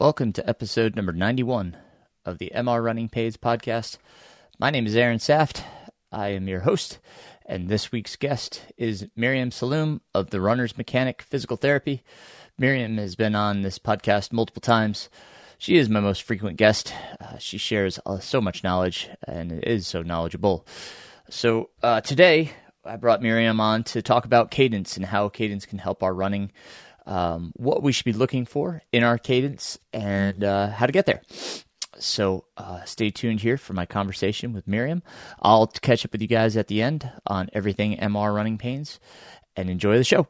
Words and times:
Welcome 0.00 0.32
to 0.32 0.48
episode 0.48 0.96
number 0.96 1.12
91 1.12 1.76
of 2.24 2.38
the 2.38 2.50
MR 2.54 2.82
Running 2.82 3.10
Pains 3.10 3.36
podcast. 3.36 3.98
My 4.58 4.70
name 4.70 4.86
is 4.86 4.96
Aaron 4.96 5.18
Saft. 5.18 5.62
I 6.10 6.28
am 6.28 6.48
your 6.48 6.60
host, 6.60 6.98
and 7.44 7.68
this 7.68 7.92
week's 7.92 8.16
guest 8.16 8.62
is 8.78 9.08
Miriam 9.14 9.50
Salloum 9.50 10.00
of 10.14 10.30
the 10.30 10.40
Runner's 10.40 10.78
Mechanic 10.78 11.20
Physical 11.20 11.58
Therapy. 11.58 12.02
Miriam 12.56 12.96
has 12.96 13.14
been 13.14 13.34
on 13.34 13.60
this 13.60 13.78
podcast 13.78 14.32
multiple 14.32 14.62
times. 14.62 15.10
She 15.58 15.76
is 15.76 15.90
my 15.90 16.00
most 16.00 16.22
frequent 16.22 16.56
guest. 16.56 16.94
Uh, 17.20 17.36
she 17.36 17.58
shares 17.58 18.00
uh, 18.06 18.20
so 18.20 18.40
much 18.40 18.64
knowledge 18.64 19.10
and 19.28 19.52
is 19.52 19.86
so 19.86 20.00
knowledgeable. 20.00 20.66
So 21.28 21.68
uh, 21.82 22.00
today, 22.00 22.52
I 22.86 22.96
brought 22.96 23.20
Miriam 23.20 23.60
on 23.60 23.84
to 23.84 24.00
talk 24.00 24.24
about 24.24 24.50
cadence 24.50 24.96
and 24.96 25.04
how 25.04 25.28
cadence 25.28 25.66
can 25.66 25.76
help 25.78 26.02
our 26.02 26.14
running 26.14 26.52
um, 27.06 27.52
what 27.56 27.82
we 27.82 27.92
should 27.92 28.04
be 28.04 28.12
looking 28.12 28.46
for 28.46 28.82
in 28.92 29.02
our 29.02 29.18
cadence 29.18 29.78
and 29.92 30.44
uh, 30.44 30.68
how 30.68 30.86
to 30.86 30.92
get 30.92 31.06
there. 31.06 31.22
So 31.98 32.44
uh, 32.56 32.84
stay 32.84 33.10
tuned 33.10 33.40
here 33.40 33.56
for 33.56 33.72
my 33.72 33.84
conversation 33.84 34.52
with 34.52 34.66
Miriam. 34.66 35.02
I'll 35.40 35.66
catch 35.66 36.04
up 36.04 36.12
with 36.12 36.22
you 36.22 36.28
guys 36.28 36.56
at 36.56 36.68
the 36.68 36.82
end 36.82 37.10
on 37.26 37.50
everything 37.52 37.96
MR 37.96 38.34
running 38.34 38.58
pains 38.58 39.00
and 39.56 39.68
enjoy 39.68 39.98
the 39.98 40.04
show. 40.04 40.28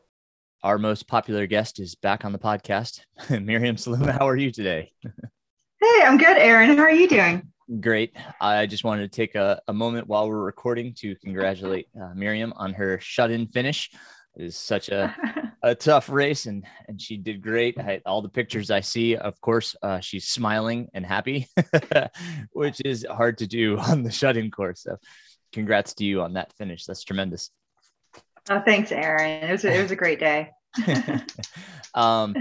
Our 0.62 0.78
most 0.78 1.06
popular 1.06 1.46
guest 1.46 1.80
is 1.80 1.94
back 1.94 2.24
on 2.24 2.32
the 2.32 2.38
podcast. 2.38 3.00
Miriam 3.30 3.76
Salloum, 3.76 4.10
how 4.10 4.28
are 4.28 4.36
you 4.36 4.50
today? 4.50 4.92
hey, 5.02 6.02
I'm 6.02 6.18
good, 6.18 6.36
Aaron. 6.36 6.76
How 6.76 6.82
are 6.82 6.90
you 6.90 7.08
doing? 7.08 7.50
Great. 7.80 8.16
I 8.40 8.66
just 8.66 8.82
wanted 8.82 9.10
to 9.10 9.16
take 9.16 9.36
a, 9.36 9.60
a 9.68 9.72
moment 9.72 10.08
while 10.08 10.28
we're 10.28 10.42
recording 10.42 10.92
to 10.98 11.14
congratulate 11.16 11.86
uh, 12.00 12.12
Miriam 12.14 12.52
on 12.56 12.72
her 12.74 12.98
shut 13.00 13.30
in 13.30 13.46
finish. 13.46 13.90
It 14.40 14.46
is 14.46 14.56
such 14.56 14.88
a 14.88 15.14
a 15.62 15.74
tough 15.74 16.08
race 16.08 16.46
and 16.46 16.64
and 16.88 17.00
she 17.00 17.18
did 17.18 17.42
great. 17.42 17.78
I, 17.78 18.00
all 18.06 18.22
the 18.22 18.30
pictures 18.30 18.70
i 18.70 18.80
see 18.80 19.16
of 19.16 19.38
course 19.42 19.76
uh, 19.82 20.00
she's 20.00 20.28
smiling 20.28 20.88
and 20.94 21.04
happy 21.04 21.46
which 22.52 22.80
is 22.82 23.04
hard 23.10 23.36
to 23.38 23.46
do 23.46 23.78
on 23.90 24.02
the 24.02 24.10
shut-in 24.10 24.50
course 24.50 24.84
so 24.84 24.96
congrats 25.52 25.92
to 25.94 26.04
you 26.04 26.22
on 26.22 26.34
that 26.34 26.54
finish. 26.56 26.86
That's 26.86 27.04
tremendous. 27.04 27.50
Oh 28.48 28.62
thanks 28.64 28.92
aaron. 28.92 29.44
It 29.44 29.52
was 29.52 29.64
a, 29.66 29.78
it 29.78 29.82
was 29.82 29.90
a 29.90 29.96
great 29.96 30.20
day. 30.20 30.50
Um 31.94 32.34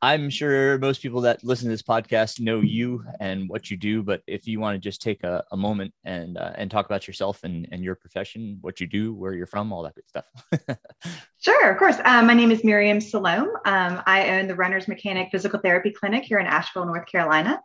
I'm 0.00 0.30
sure 0.30 0.78
most 0.78 1.02
people 1.02 1.22
that 1.22 1.42
listen 1.42 1.66
to 1.66 1.70
this 1.70 1.82
podcast 1.82 2.38
know 2.38 2.60
you 2.60 3.04
and 3.18 3.48
what 3.48 3.68
you 3.68 3.76
do, 3.76 4.04
but 4.04 4.22
if 4.28 4.46
you 4.46 4.60
want 4.60 4.76
to 4.76 4.78
just 4.78 5.02
take 5.02 5.24
a, 5.24 5.42
a 5.50 5.56
moment 5.56 5.92
and 6.04 6.38
uh, 6.38 6.52
and 6.54 6.70
talk 6.70 6.86
about 6.86 7.08
yourself 7.08 7.42
and, 7.42 7.68
and 7.72 7.82
your 7.82 7.96
profession, 7.96 8.58
what 8.60 8.80
you 8.80 8.86
do, 8.86 9.12
where 9.12 9.32
you're 9.32 9.46
from, 9.46 9.72
all 9.72 9.82
that 9.82 9.96
good 9.96 10.08
stuff. 10.08 10.78
sure, 11.40 11.70
of 11.70 11.78
course. 11.78 11.96
Um, 12.04 12.28
my 12.28 12.34
name 12.34 12.52
is 12.52 12.62
Miriam 12.62 12.98
Salloum. 12.98 13.48
Um, 13.64 14.02
I 14.06 14.38
own 14.38 14.46
the 14.46 14.54
Runner's 14.54 14.86
Mechanic 14.86 15.30
Physical 15.32 15.58
Therapy 15.58 15.90
Clinic 15.90 16.22
here 16.22 16.38
in 16.38 16.46
Asheville, 16.46 16.86
North 16.86 17.06
Carolina. 17.06 17.60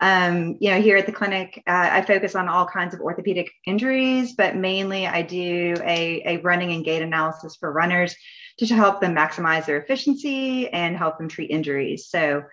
Um, 0.00 0.56
you 0.60 0.70
know, 0.70 0.80
here 0.80 0.96
at 0.96 1.06
the 1.06 1.12
clinic, 1.12 1.62
uh, 1.66 1.88
I 1.92 2.02
focus 2.02 2.34
on 2.34 2.48
all 2.48 2.66
kinds 2.66 2.94
of 2.94 3.00
orthopedic 3.00 3.50
injuries, 3.66 4.34
but 4.34 4.56
mainly 4.56 5.06
I 5.06 5.22
do 5.22 5.74
a, 5.84 6.22
a 6.24 6.36
running 6.38 6.72
and 6.72 6.84
gait 6.84 7.02
analysis 7.02 7.56
for 7.56 7.72
runners 7.72 8.16
to 8.58 8.74
help 8.74 9.00
them 9.00 9.14
maximize 9.14 9.66
their 9.66 9.80
efficiency 9.80 10.68
and 10.68 10.96
help 10.96 11.18
them 11.18 11.28
treat 11.28 11.50
injuries. 11.50 12.08
So 12.08 12.44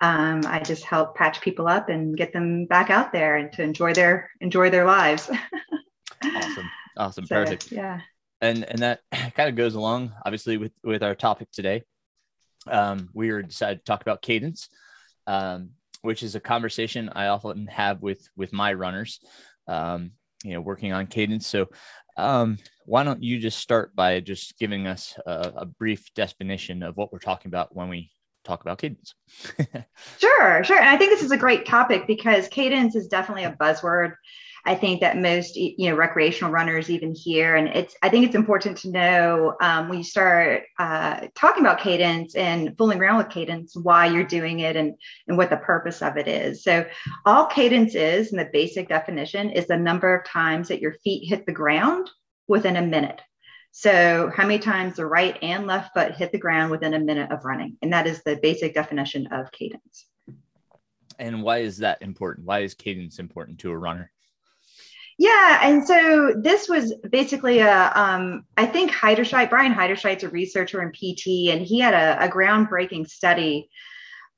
um, 0.00 0.42
I 0.46 0.58
just 0.60 0.82
help 0.82 1.14
patch 1.14 1.40
people 1.40 1.68
up 1.68 1.88
and 1.88 2.16
get 2.16 2.32
them 2.32 2.66
back 2.66 2.90
out 2.90 3.12
there 3.12 3.36
and 3.36 3.52
to 3.52 3.62
enjoy 3.62 3.94
their 3.94 4.30
enjoy 4.40 4.68
their 4.68 4.84
lives. 4.84 5.30
awesome, 6.24 6.70
awesome, 6.96 7.26
so, 7.26 7.36
perfect. 7.36 7.70
Yeah, 7.70 8.00
and 8.40 8.64
and 8.64 8.80
that 8.80 9.00
kind 9.12 9.48
of 9.48 9.54
goes 9.54 9.76
along, 9.76 10.12
obviously, 10.26 10.56
with 10.56 10.72
with 10.82 11.04
our 11.04 11.14
topic 11.14 11.50
today. 11.52 11.84
Um, 12.66 13.10
we 13.14 13.30
were 13.30 13.42
decided 13.42 13.78
to 13.78 13.84
talk 13.84 14.02
about 14.02 14.22
cadence, 14.22 14.68
um, 15.28 15.70
which 16.02 16.24
is 16.24 16.34
a 16.34 16.40
conversation 16.40 17.08
I 17.08 17.28
often 17.28 17.68
have 17.68 18.02
with 18.02 18.28
with 18.36 18.52
my 18.52 18.72
runners. 18.72 19.20
Um, 19.68 20.12
you 20.44 20.54
know, 20.54 20.60
working 20.60 20.92
on 20.92 21.06
cadence. 21.06 21.46
So 21.46 21.68
um, 22.16 22.58
why 22.86 23.04
don't 23.04 23.22
you 23.22 23.38
just 23.38 23.58
start 23.58 23.94
by 23.94 24.20
just 24.20 24.58
giving 24.58 24.86
us 24.86 25.14
a, 25.26 25.52
a 25.56 25.66
brief 25.66 26.12
definition 26.14 26.82
of 26.82 26.96
what 26.96 27.12
we're 27.12 27.18
talking 27.18 27.48
about 27.48 27.74
when 27.74 27.88
we 27.88 28.10
talk 28.44 28.62
about 28.62 28.78
cadence? 28.78 29.14
sure, 30.18 30.64
sure. 30.64 30.78
And 30.78 30.88
I 30.88 30.96
think 30.96 31.10
this 31.10 31.22
is 31.22 31.30
a 31.30 31.36
great 31.36 31.66
topic 31.66 32.06
because 32.06 32.48
cadence 32.48 32.96
is 32.96 33.08
definitely 33.08 33.44
a 33.44 33.52
buzzword. 33.52 34.14
I 34.64 34.76
think 34.76 35.00
that 35.00 35.18
most 35.18 35.56
you 35.56 35.90
know 35.90 35.96
recreational 35.96 36.52
runners 36.52 36.88
even 36.88 37.14
here, 37.14 37.56
and 37.56 37.68
it's 37.68 37.96
I 38.02 38.08
think 38.08 38.24
it's 38.24 38.36
important 38.36 38.78
to 38.78 38.90
know 38.90 39.56
um, 39.60 39.88
when 39.88 39.98
you 39.98 40.04
start 40.04 40.64
uh, 40.78 41.26
talking 41.34 41.62
about 41.62 41.80
cadence 41.80 42.36
and 42.36 42.76
fooling 42.78 43.00
around 43.00 43.18
with 43.18 43.30
cadence 43.30 43.74
why 43.74 44.06
you're 44.06 44.24
doing 44.24 44.60
it 44.60 44.76
and 44.76 44.94
and 45.26 45.36
what 45.36 45.50
the 45.50 45.56
purpose 45.56 46.00
of 46.00 46.16
it 46.16 46.28
is. 46.28 46.62
So 46.62 46.86
all 47.26 47.46
cadence 47.46 47.94
is, 47.96 48.30
in 48.30 48.38
the 48.38 48.50
basic 48.52 48.88
definition, 48.88 49.50
is 49.50 49.66
the 49.66 49.76
number 49.76 50.14
of 50.14 50.24
times 50.26 50.68
that 50.68 50.80
your 50.80 50.94
feet 51.04 51.28
hit 51.28 51.44
the 51.44 51.52
ground 51.52 52.08
within 52.46 52.76
a 52.76 52.82
minute. 52.82 53.20
So, 53.72 54.30
how 54.36 54.46
many 54.46 54.58
times 54.58 54.96
the 54.96 55.06
right 55.06 55.36
and 55.42 55.66
left 55.66 55.94
foot 55.94 56.14
hit 56.14 56.30
the 56.30 56.38
ground 56.38 56.70
within 56.70 56.92
a 56.92 57.00
minute 57.00 57.32
of 57.32 57.44
running? 57.44 57.78
And 57.80 57.92
that 57.94 58.06
is 58.06 58.22
the 58.22 58.36
basic 58.36 58.74
definition 58.74 59.28
of 59.32 59.50
cadence. 59.50 60.06
And 61.18 61.42
why 61.42 61.58
is 61.58 61.78
that 61.78 62.02
important? 62.02 62.46
Why 62.46 62.60
is 62.60 62.74
cadence 62.74 63.18
important 63.18 63.58
to 63.60 63.70
a 63.70 63.78
runner? 63.78 64.12
Yeah, 65.18 65.60
and 65.62 65.86
so 65.86 66.34
this 66.36 66.68
was 66.68 66.94
basically 67.10 67.58
a, 67.58 67.92
um, 67.94 68.44
I 68.56 68.66
think 68.66 68.90
Heiderscheit, 68.90 69.50
Bryan 69.50 69.74
Heiderscheit's 69.74 70.24
a 70.24 70.28
researcher 70.28 70.82
in 70.82 70.90
PT, 70.90 71.50
and 71.50 71.62
he 71.62 71.80
had 71.80 71.94
a, 71.94 72.24
a 72.24 72.28
groundbreaking 72.28 73.08
study 73.08 73.68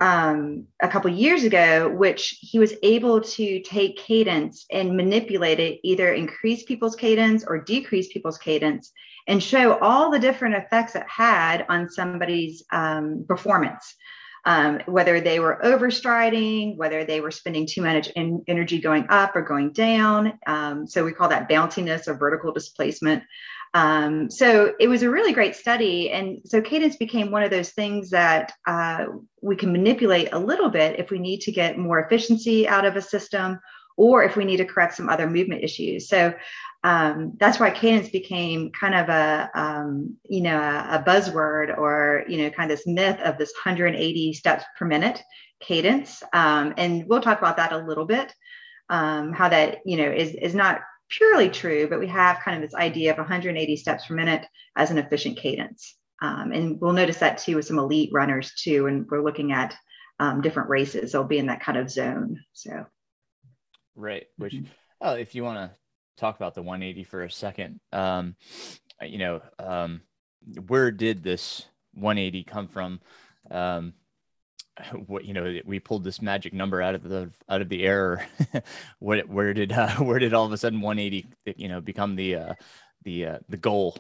um, 0.01 0.67
a 0.83 0.89
couple 0.89 1.11
years 1.11 1.45
ago, 1.45 1.89
which 1.89 2.39
he 2.41 2.59
was 2.59 2.75
able 2.83 3.21
to 3.21 3.61
take 3.61 3.97
cadence 3.97 4.67
and 4.71 4.97
manipulate 4.97 5.61
it, 5.61 5.81
either 5.85 6.13
increase 6.13 6.65
people's 6.65 6.97
cadence 6.97 7.45
or 7.47 7.59
decrease 7.63 8.13
people's 8.13 8.39
cadence, 8.39 8.93
and 9.29 9.43
show 9.43 9.79
all 9.79 10.11
the 10.11 10.19
different 10.19 10.57
effects 10.57 10.97
it 10.97 11.05
had 11.09 11.65
on 11.69 11.89
somebody's 11.89 12.65
um, 12.73 13.25
performance 13.27 13.95
um, 14.47 14.81
whether 14.87 15.21
they 15.21 15.41
were 15.41 15.59
overstriding, 15.65 16.77
whether 16.77 17.05
they 17.05 17.21
were 17.21 17.31
spending 17.31 17.67
too 17.67 17.83
much 17.83 18.11
energy 18.17 18.79
going 18.79 19.07
up 19.09 19.35
or 19.35 19.43
going 19.43 19.73
down. 19.73 20.39
Um, 20.47 20.87
so 20.87 21.05
we 21.05 21.13
call 21.13 21.29
that 21.29 21.49
bounciness 21.49 22.09
or 22.09 22.15
vertical 22.15 22.53
displacement. 22.53 23.23
Um, 23.73 24.31
so 24.31 24.73
it 24.79 24.87
was 24.87 25.03
a 25.03 25.11
really 25.11 25.33
great 25.33 25.57
study. 25.57 26.13
And 26.13 26.41
so 26.45 26.61
cadence 26.61 26.97
became 26.97 27.31
one 27.31 27.43
of 27.43 27.51
those 27.51 27.71
things 27.71 28.11
that 28.11 28.53
uh, 28.67 29.07
we 29.43 29.57
can 29.57 29.73
manipulate 29.73 30.29
a 30.33 30.39
little 30.39 30.69
bit 30.69 31.01
if 31.01 31.11
we 31.11 31.19
need 31.19 31.41
to 31.41 31.53
get 31.53 31.77
more 31.77 31.99
efficiency 31.99 32.69
out 32.69 32.85
of 32.85 32.97
a 32.97 33.03
system 33.03 33.59
or 33.97 34.25
if 34.25 34.37
we 34.37 34.45
need 34.45 34.59
to 34.59 34.65
correct 34.65 34.95
some 34.95 35.09
other 35.09 35.29
movement 35.29 35.65
issues. 35.65 36.09
So 36.09 36.33
um, 36.85 37.33
that's 37.41 37.59
why 37.59 37.71
cadence 37.71 38.11
became 38.11 38.71
kind 38.71 38.95
of 38.95 39.09
a 39.09 39.51
um, 39.55 40.17
you 40.25 40.43
know 40.43 40.61
a, 40.61 40.99
a, 40.99 41.03
buzzword 41.03 41.77
or 41.77 42.25
you 42.29 42.39
know 42.39 42.51
kind 42.51 42.71
of 42.71 42.77
this 42.77 42.87
myth 42.87 43.19
of 43.21 43.39
this 43.39 43.53
180 43.55 44.35
steps 44.35 44.65
per 44.79 44.85
minute 44.85 45.21
cadence. 45.61 46.23
Um, 46.35 46.75
and 46.77 47.07
we'll 47.09 47.23
talk 47.23 47.39
about 47.39 47.57
that 47.57 47.73
a 47.73 47.79
little 47.79 48.05
bit 48.05 48.35
um, 48.91 49.33
how 49.33 49.49
that 49.49 49.79
you 49.87 49.97
know 49.97 50.11
is 50.11 50.35
is 50.35 50.55
not 50.55 50.83
purely 51.09 51.49
true 51.49 51.87
but 51.89 52.01
we 52.01 52.07
have 52.07 52.41
kind 52.41 52.57
of 52.57 52.63
this 52.63 52.79
idea 52.79 53.13
of 53.13 53.19
180 53.19 53.77
steps 53.77 54.07
per 54.07 54.15
minute 54.15 54.47
as 54.77 54.91
an 54.91 54.99
efficient 54.99 55.39
cadence. 55.39 55.97
Um, 56.21 56.53
and 56.53 56.81
we'll 56.81 56.93
notice 56.93 57.19
that 57.19 57.39
too 57.39 57.57
with 57.57 57.67
some 57.67 57.79
elite 57.79 58.11
runners 58.13 58.53
too 58.63 58.87
and 58.87 59.07
we're 59.11 59.25
looking 59.25 59.53
at 59.53 59.75
um, 60.21 60.43
different 60.43 60.69
races. 60.69 61.13
They'll 61.13 61.25
be 61.25 61.39
in 61.39 61.47
that 61.47 61.63
kind 61.63 61.79
of 61.79 61.91
zone 61.91 62.41
so. 62.53 62.85
Right 63.97 64.27
which 64.37 64.55
mm-hmm. 64.55 64.67
oh, 65.01 65.15
if 65.15 65.35
you 65.35 65.45
want 65.45 65.59
to 65.59 65.77
talk 66.17 66.37
about 66.37 66.55
the 66.55 66.63
180 66.63 67.05
for 67.05 67.23
a 67.23 67.31
second. 67.31 67.81
Um, 67.93 68.37
you 69.03 69.19
know, 69.19 69.43
um, 69.59 70.03
where 70.67 70.91
did 70.91 71.23
this 71.23 71.67
180 71.95 72.45
come 72.45 72.69
from? 72.69 73.01
Um, 73.51 73.95
what 75.07 75.25
you 75.25 75.35
know, 75.35 75.61
we 75.65 75.81
pulled 75.81 76.05
this 76.05 76.23
magic 76.23 76.53
number 76.53 76.83
out 76.83 76.95
of 76.95 77.03
the 77.03 77.31
out 77.49 77.61
of 77.61 77.69
the 77.69 77.85
air. 77.85 78.27
what 78.99 79.29
where 79.29 79.55
did 79.55 79.73
uh, 79.73 79.91
where 79.99 80.19
did 80.19 80.35
all 80.35 80.47
of 80.47 80.53
a 80.53 80.59
sudden 80.59 80.81
180 80.81 81.27
you 81.57 81.69
know 81.69 81.81
become 81.81 82.17
the 82.17 82.37
uh, 82.37 82.55
the 83.05 83.27
uh, 83.27 83.39
the 83.49 83.57
goal? 83.57 83.97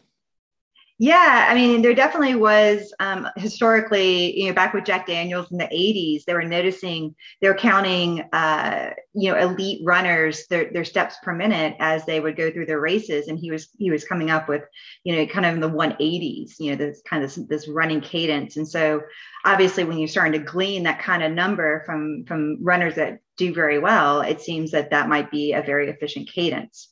Yeah, 0.98 1.48
I 1.50 1.54
mean, 1.54 1.82
there 1.82 1.92
definitely 1.92 2.36
was 2.36 2.94
um, 3.00 3.26
historically, 3.36 4.38
you 4.40 4.46
know, 4.48 4.54
back 4.54 4.72
with 4.72 4.84
Jack 4.84 5.08
Daniels 5.08 5.50
in 5.50 5.58
the 5.58 5.68
80s, 5.72 6.24
they 6.24 6.34
were 6.34 6.44
noticing 6.44 7.16
they 7.40 7.48
were 7.48 7.54
counting, 7.54 8.20
uh, 8.32 8.90
you 9.12 9.32
know, 9.32 9.36
elite 9.38 9.80
runners 9.84 10.46
their 10.46 10.70
their 10.72 10.84
steps 10.84 11.16
per 11.24 11.34
minute 11.34 11.74
as 11.80 12.06
they 12.06 12.20
would 12.20 12.36
go 12.36 12.48
through 12.52 12.66
their 12.66 12.78
races, 12.80 13.26
and 13.26 13.40
he 13.40 13.50
was 13.50 13.70
he 13.76 13.90
was 13.90 14.04
coming 14.04 14.30
up 14.30 14.48
with, 14.48 14.62
you 15.02 15.16
know, 15.16 15.26
kind 15.26 15.44
of 15.44 15.54
in 15.54 15.60
the 15.60 15.68
180s, 15.68 16.60
you 16.60 16.70
know, 16.70 16.76
this 16.76 17.02
kind 17.04 17.24
of 17.24 17.34
this, 17.34 17.44
this 17.48 17.68
running 17.68 18.00
cadence, 18.00 18.56
and 18.56 18.68
so 18.68 19.02
obviously 19.44 19.82
when 19.82 19.98
you're 19.98 20.06
starting 20.06 20.40
to 20.40 20.50
glean 20.50 20.84
that 20.84 21.02
kind 21.02 21.24
of 21.24 21.32
number 21.32 21.82
from 21.86 22.24
from 22.24 22.62
runners 22.62 22.94
that 22.94 23.18
do 23.36 23.52
very 23.52 23.80
well, 23.80 24.20
it 24.20 24.40
seems 24.40 24.70
that 24.70 24.90
that 24.90 25.08
might 25.08 25.28
be 25.32 25.54
a 25.54 25.62
very 25.62 25.90
efficient 25.90 26.30
cadence. 26.32 26.88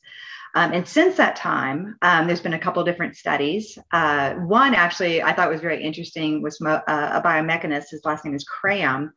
Um, 0.55 0.71
and 0.71 0.87
since 0.87 1.15
that 1.17 1.35
time, 1.35 1.97
um, 2.01 2.27
there's 2.27 2.41
been 2.41 2.53
a 2.53 2.59
couple 2.59 2.83
different 2.83 3.15
studies. 3.15 3.77
Uh, 3.91 4.33
one 4.35 4.75
actually 4.75 5.21
I 5.21 5.33
thought 5.33 5.49
was 5.49 5.61
very 5.61 5.81
interesting 5.83 6.41
was 6.41 6.61
uh, 6.61 6.79
a 6.87 7.21
biomechanist. 7.21 7.89
His 7.89 8.05
last 8.05 8.23
name 8.23 8.35
is 8.35 8.45
Kram. 8.45 9.09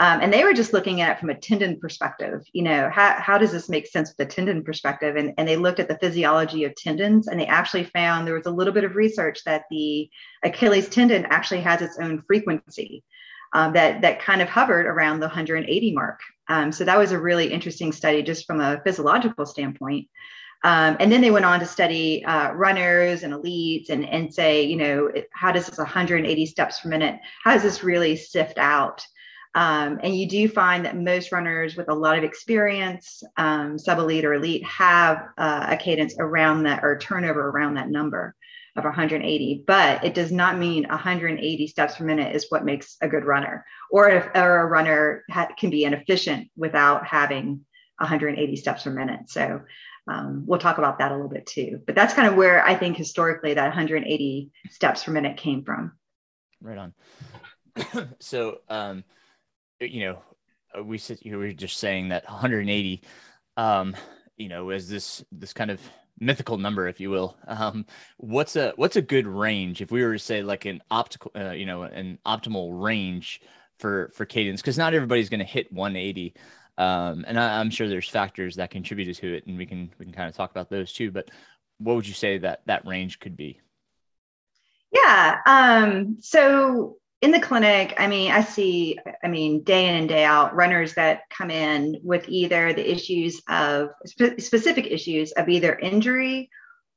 Um, 0.00 0.20
and 0.20 0.32
they 0.32 0.42
were 0.42 0.54
just 0.54 0.72
looking 0.72 1.00
at 1.00 1.12
it 1.12 1.20
from 1.20 1.30
a 1.30 1.38
tendon 1.38 1.78
perspective. 1.78 2.42
You 2.52 2.62
know, 2.62 2.90
how, 2.92 3.14
how 3.20 3.38
does 3.38 3.52
this 3.52 3.68
make 3.68 3.86
sense 3.86 4.10
with 4.10 4.16
the 4.16 4.34
tendon 4.34 4.64
perspective? 4.64 5.14
And, 5.14 5.32
and 5.38 5.46
they 5.46 5.56
looked 5.56 5.78
at 5.78 5.86
the 5.86 5.98
physiology 5.98 6.64
of 6.64 6.74
tendons 6.74 7.28
and 7.28 7.38
they 7.38 7.46
actually 7.46 7.84
found 7.84 8.26
there 8.26 8.34
was 8.34 8.46
a 8.46 8.50
little 8.50 8.72
bit 8.72 8.82
of 8.84 8.96
research 8.96 9.44
that 9.44 9.64
the 9.70 10.10
Achilles 10.42 10.88
tendon 10.88 11.26
actually 11.26 11.60
has 11.60 11.82
its 11.82 11.98
own 12.00 12.22
frequency 12.26 13.04
um, 13.52 13.74
that, 13.74 14.00
that 14.00 14.20
kind 14.20 14.42
of 14.42 14.48
hovered 14.48 14.86
around 14.86 15.20
the 15.20 15.26
180 15.26 15.94
mark. 15.94 16.18
Um, 16.48 16.72
so 16.72 16.84
that 16.84 16.98
was 16.98 17.12
a 17.12 17.20
really 17.20 17.52
interesting 17.52 17.92
study 17.92 18.22
just 18.22 18.46
from 18.46 18.60
a 18.60 18.80
physiological 18.84 19.46
standpoint. 19.46 20.08
Um, 20.64 20.96
and 21.00 21.10
then 21.10 21.20
they 21.20 21.30
went 21.30 21.44
on 21.44 21.58
to 21.60 21.66
study 21.66 22.24
uh, 22.24 22.52
runners 22.52 23.24
and 23.24 23.34
elites 23.34 23.90
and, 23.90 24.08
and 24.08 24.32
say, 24.32 24.62
you 24.62 24.76
know, 24.76 25.10
how 25.32 25.50
does 25.50 25.66
this 25.66 25.78
180 25.78 26.46
steps 26.46 26.80
per 26.80 26.88
minute, 26.88 27.18
how 27.42 27.52
does 27.52 27.62
this 27.62 27.82
really 27.82 28.16
sift 28.16 28.58
out? 28.58 29.04
Um, 29.54 30.00
and 30.02 30.16
you 30.16 30.26
do 30.26 30.48
find 30.48 30.84
that 30.84 30.96
most 30.96 31.30
runners 31.30 31.76
with 31.76 31.88
a 31.88 31.94
lot 31.94 32.16
of 32.16 32.24
experience, 32.24 33.22
um, 33.36 33.78
sub 33.78 33.98
elite 33.98 34.24
or 34.24 34.34
elite, 34.34 34.64
have 34.64 35.28
uh, 35.36 35.66
a 35.68 35.76
cadence 35.76 36.14
around 36.18 36.62
that 36.62 36.82
or 36.82 36.96
turnover 36.96 37.48
around 37.48 37.74
that 37.74 37.90
number 37.90 38.34
of 38.76 38.84
180. 38.84 39.64
But 39.66 40.04
it 40.04 40.14
does 40.14 40.32
not 40.32 40.58
mean 40.58 40.86
180 40.88 41.66
steps 41.66 41.96
per 41.96 42.04
minute 42.04 42.34
is 42.34 42.46
what 42.48 42.64
makes 42.64 42.96
a 43.02 43.08
good 43.08 43.24
runner, 43.24 43.66
or 43.90 44.08
if 44.08 44.26
or 44.34 44.60
a 44.60 44.66
runner 44.66 45.24
ha- 45.30 45.50
can 45.58 45.68
be 45.68 45.84
inefficient 45.84 46.48
without 46.56 47.06
having 47.06 47.66
180 47.98 48.56
steps 48.56 48.84
per 48.84 48.90
minute. 48.90 49.28
So 49.28 49.60
um, 50.08 50.44
we'll 50.46 50.58
talk 50.58 50.78
about 50.78 50.98
that 50.98 51.12
a 51.12 51.14
little 51.14 51.30
bit 51.30 51.46
too. 51.46 51.80
But 51.86 51.94
that's 51.94 52.14
kind 52.14 52.28
of 52.28 52.34
where 52.34 52.64
I 52.64 52.74
think 52.74 52.96
historically 52.96 53.54
that 53.54 53.68
180 53.68 54.50
steps 54.70 55.04
per 55.04 55.12
minute 55.12 55.36
came 55.36 55.64
from. 55.64 55.92
Right 56.60 56.78
on. 56.78 56.94
so, 58.18 58.58
um, 58.68 59.04
you 59.80 60.04
know, 60.04 60.22
uh, 60.76 60.82
we 60.82 60.98
sit 60.98 61.20
here, 61.20 61.38
we 61.38 61.48
are 61.48 61.52
just 61.52 61.78
saying 61.78 62.08
that 62.08 62.24
180, 62.24 63.02
um, 63.56 63.96
you 64.36 64.48
know, 64.48 64.70
is 64.70 64.88
this, 64.88 65.24
this 65.30 65.52
kind 65.52 65.70
of 65.70 65.80
mythical 66.18 66.58
number, 66.58 66.88
if 66.88 67.00
you 67.00 67.10
will. 67.10 67.36
Um, 67.46 67.86
what's 68.16 68.56
a, 68.56 68.72
what's 68.76 68.96
a 68.96 69.02
good 69.02 69.26
range? 69.26 69.80
If 69.80 69.90
we 69.90 70.04
were 70.04 70.14
to 70.14 70.18
say 70.18 70.42
like 70.42 70.64
an 70.64 70.82
optical, 70.90 71.30
uh, 71.36 71.50
you 71.50 71.66
know, 71.66 71.82
an 71.82 72.18
optimal 72.26 72.82
range 72.82 73.40
for, 73.78 74.10
for 74.14 74.24
cadence, 74.24 74.62
cause 74.62 74.78
not 74.78 74.94
everybody's 74.94 75.28
going 75.28 75.40
to 75.40 75.46
hit 75.46 75.72
180. 75.72 76.34
Um, 76.78 77.24
and 77.26 77.38
I, 77.38 77.60
am 77.60 77.70
sure 77.70 77.88
there's 77.88 78.08
factors 78.08 78.56
that 78.56 78.70
contributed 78.70 79.16
to 79.16 79.34
it, 79.34 79.46
and 79.46 79.58
we 79.58 79.66
can 79.66 79.90
we 79.98 80.06
can 80.06 80.14
kind 80.14 80.28
of 80.28 80.34
talk 80.34 80.50
about 80.50 80.70
those 80.70 80.92
too. 80.92 81.10
But 81.10 81.30
what 81.78 81.96
would 81.96 82.08
you 82.08 82.14
say 82.14 82.38
that 82.38 82.62
that 82.66 82.86
range 82.86 83.20
could 83.20 83.36
be? 83.36 83.60
Yeah. 84.92 85.38
Um, 85.46 86.18
so 86.20 86.96
in 87.20 87.30
the 87.30 87.40
clinic, 87.40 87.94
I 87.98 88.08
mean, 88.08 88.32
I 88.32 88.42
see, 88.42 88.98
I 89.22 89.28
mean, 89.28 89.62
day 89.62 89.88
in 89.88 89.94
and 89.94 90.08
day 90.08 90.24
out, 90.24 90.54
runners 90.54 90.94
that 90.94 91.22
come 91.30 91.50
in 91.50 92.00
with 92.02 92.28
either 92.28 92.72
the 92.72 92.90
issues 92.90 93.40
of 93.48 93.90
spe- 94.04 94.40
specific 94.40 94.86
issues 94.86 95.32
of 95.32 95.48
either 95.48 95.74
injury 95.74 96.50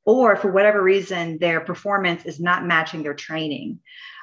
or 0.04 0.36
for 0.36 0.50
whatever 0.50 0.82
reason, 0.82 1.38
their 1.38 1.60
performance 1.60 2.24
is 2.24 2.40
not 2.40 2.66
matching 2.66 3.02
their 3.02 3.14
training. 3.14 3.80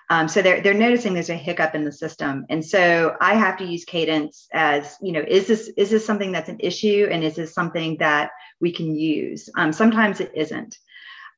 Um, 0.09 0.27
so 0.27 0.41
they're, 0.41 0.61
they're 0.61 0.73
noticing 0.73 1.13
there's 1.13 1.29
a 1.29 1.35
hiccup 1.35 1.75
in 1.75 1.85
the 1.85 1.91
system. 1.91 2.45
And 2.49 2.63
so 2.63 3.15
I 3.21 3.35
have 3.35 3.57
to 3.57 3.65
use 3.65 3.85
cadence 3.85 4.47
as, 4.53 4.97
you 5.01 5.11
know, 5.11 5.23
is 5.27 5.47
this, 5.47 5.71
is 5.77 5.89
this 5.89 6.05
something 6.05 6.31
that's 6.31 6.49
an 6.49 6.59
issue? 6.59 7.07
And 7.09 7.23
is 7.23 7.35
this 7.35 7.53
something 7.53 7.97
that 7.97 8.31
we 8.59 8.71
can 8.71 8.95
use? 8.95 9.49
Um, 9.57 9.71
sometimes 9.71 10.19
it 10.19 10.31
isn't. 10.35 10.77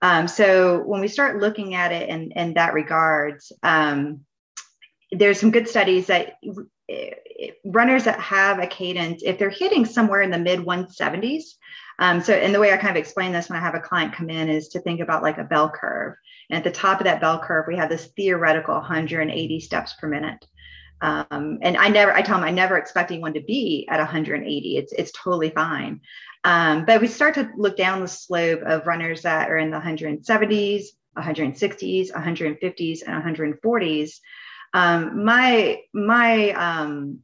Um, 0.02 0.28
so 0.28 0.80
when 0.80 1.02
we 1.02 1.08
start 1.08 1.40
looking 1.40 1.76
at 1.76 1.92
it 1.92 2.10
in, 2.10 2.32
in 2.32 2.54
that 2.56 2.74
regards, 2.74 3.52
um, 3.64 4.22
there's 5.12 5.40
some 5.40 5.52
good 5.52 5.70
studies 5.70 6.08
that 6.08 6.38
runners 7.64 8.04
that 8.04 8.20
have 8.20 8.60
a 8.60 8.68
cadence, 8.68 9.24
if 9.24 9.38
they're 9.38 9.50
hitting 9.50 9.86
somewhere 9.86 10.22
in 10.22 10.32
the 10.32 10.38
mid 10.38 10.60
170s, 10.60 11.44
um, 12.00 12.22
so, 12.22 12.34
and 12.34 12.54
the 12.54 12.60
way 12.60 12.72
I 12.72 12.78
kind 12.78 12.96
of 12.96 13.02
explain 13.02 13.32
this 13.32 13.50
when 13.50 13.58
I 13.58 13.62
have 13.62 13.76
a 13.76 13.80
client 13.80 14.14
come 14.14 14.30
in 14.30 14.50
is 14.50 14.68
to 14.70 14.80
think 14.80 15.00
about 15.00 15.24
like 15.24 15.38
a 15.38 15.44
bell 15.44 15.70
curve. 15.70 16.16
And 16.50 16.58
at 16.58 16.64
the 16.64 16.78
top 16.78 17.00
of 17.00 17.06
that 17.06 17.22
bell 17.22 17.40
curve, 17.40 17.66
we 17.68 17.78
have 17.78 17.90
this 17.90 18.08
theoretical 18.16 18.76
180 18.76 19.60
steps 19.60 19.94
per 19.94 20.08
minute. 20.08 20.46
Um, 21.02 21.60
and 21.62 21.78
I 21.78 21.90
never, 21.90 22.14
I 22.14 22.22
tell 22.22 22.38
them 22.38 22.46
I 22.46 22.52
never 22.52 22.78
expect 22.78 23.12
anyone 23.12 23.34
to 23.34 23.42
be 23.42 23.88
at 23.90 24.00
180. 24.00 24.78
It's 24.78 24.94
it's 24.94 25.12
totally 25.12 25.50
fine. 25.50 26.02
Um, 26.44 26.86
but 26.86 27.02
we 27.02 27.08
start 27.08 27.34
to 27.36 27.50
look 27.58 27.76
down 27.76 28.02
the 28.02 28.08
slope 28.08 28.62
of 28.66 28.88
runners 28.88 29.24
that 29.24 29.50
are 29.50 29.58
in 29.58 29.72
the 29.72 29.80
170s, 29.80 30.84
160s, 31.18 32.12
150s, 32.12 33.00
and 33.06 33.24
140s. 33.24 34.12
Um, 34.74 35.24
my 35.26 35.82
my 35.94 36.52
um, 36.52 37.20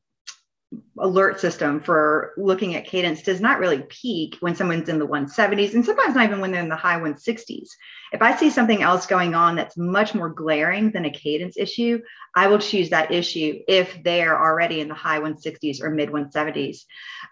alert 0.98 1.40
system 1.40 1.80
for 1.80 2.34
looking 2.38 2.76
at 2.76 2.86
cadence 2.86 3.22
does 3.22 3.40
not 3.40 3.60
really 3.60 3.82
peak 3.90 4.38
when 4.42 4.56
someone's 4.56 4.90
in 4.90 5.00
the 5.00 5.08
170s 5.08 5.74
and 5.74 5.86
sometimes 5.86 6.16
not 6.16 6.26
even 6.26 6.42
when 6.42 6.52
they're 6.52 6.62
in 6.62 6.70
the 6.70 6.76
high 6.76 7.00
160s. 7.00 7.70
If 8.12 8.22
I 8.22 8.36
see 8.36 8.50
something 8.50 8.82
else 8.82 9.06
going 9.06 9.34
on 9.34 9.56
that's 9.56 9.78
much 9.78 10.14
more 10.14 10.30
glaring 10.30 10.92
than 10.92 11.06
a 11.06 11.10
cadence 11.10 11.56
issue, 11.58 12.02
I 12.36 12.48
will 12.48 12.60
choose 12.60 12.90
that 12.90 13.12
issue 13.12 13.60
if 13.70 14.04
they're 14.04 14.38
already 14.38 14.82
in 14.82 14.90
the 14.90 14.94
high 14.94 15.20
160s 15.20 15.82
or 15.82 15.92
mid 15.92 16.10
170s. 16.10 16.86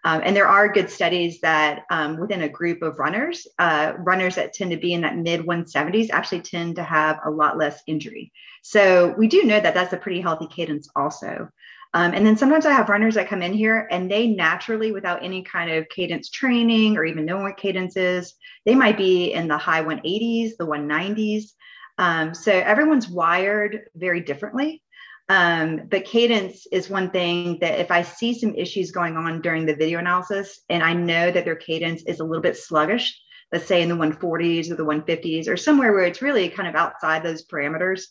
Um, 0.05 0.21
and 0.23 0.33
there 0.33 0.47
are 0.47 0.71
good 0.71 0.89
studies 0.89 1.41
that 1.41 1.83
um, 1.91 2.17
within 2.17 2.43
a 2.43 2.49
group 2.49 2.81
of 2.81 2.97
runners, 2.97 3.45
uh, 3.59 3.93
runners 3.97 4.35
that 4.35 4.53
tend 4.53 4.71
to 4.71 4.77
be 4.77 4.93
in 4.93 5.01
that 5.01 5.17
mid 5.17 5.41
170s 5.41 6.11
actually 6.11 6.41
tend 6.41 6.77
to 6.77 6.83
have 6.83 7.19
a 7.25 7.29
lot 7.29 7.57
less 7.57 7.81
injury. 7.87 8.31
So 8.61 9.13
we 9.17 9.27
do 9.27 9.43
know 9.43 9.59
that 9.59 9.73
that's 9.73 9.93
a 9.93 9.97
pretty 9.97 10.21
healthy 10.21 10.47
cadence 10.47 10.89
also. 10.95 11.49
Um, 11.93 12.13
and 12.13 12.25
then 12.25 12.37
sometimes 12.37 12.65
I 12.65 12.71
have 12.71 12.89
runners 12.89 13.15
that 13.15 13.29
come 13.29 13.41
in 13.41 13.53
here 13.53 13.87
and 13.89 14.11
they 14.11 14.27
naturally, 14.27 14.91
without 14.91 15.23
any 15.23 15.41
kind 15.43 15.71
of 15.71 15.89
cadence 15.89 16.29
training 16.29 16.97
or 16.97 17.05
even 17.05 17.25
knowing 17.25 17.43
what 17.43 17.57
cadence 17.57 17.97
is, 17.97 18.35
they 18.65 18.75
might 18.75 18.97
be 18.97 19.33
in 19.33 19.47
the 19.47 19.57
high 19.57 19.83
180s, 19.83 20.51
the 20.57 20.67
190s. 20.67 21.51
Um, 21.97 22.33
so 22.35 22.51
everyone's 22.51 23.09
wired 23.09 23.81
very 23.95 24.21
differently. 24.21 24.83
Um, 25.29 25.81
but 25.89 26.05
cadence 26.05 26.65
is 26.71 26.89
one 26.89 27.11
thing 27.11 27.59
that 27.61 27.79
if 27.79 27.91
I 27.91 28.01
see 28.01 28.37
some 28.37 28.55
issues 28.55 28.91
going 28.91 29.15
on 29.15 29.41
during 29.41 29.65
the 29.65 29.75
video 29.75 29.99
analysis 29.99 30.61
and 30.69 30.81
I 30.81 30.93
know 30.93 31.31
that 31.31 31.45
their 31.45 31.55
cadence 31.55 32.03
is 32.03 32.19
a 32.19 32.23
little 32.23 32.41
bit 32.41 32.57
sluggish, 32.57 33.19
let's 33.51 33.65
say 33.65 33.81
in 33.81 33.89
the 33.89 33.95
140s 33.95 34.71
or 34.71 34.75
the 34.75 34.85
150s 34.85 35.47
or 35.47 35.57
somewhere 35.57 35.91
where 35.91 36.05
it's 36.05 36.21
really 36.21 36.49
kind 36.49 36.67
of 36.67 36.75
outside 36.75 37.23
those 37.23 37.45
parameters, 37.45 38.05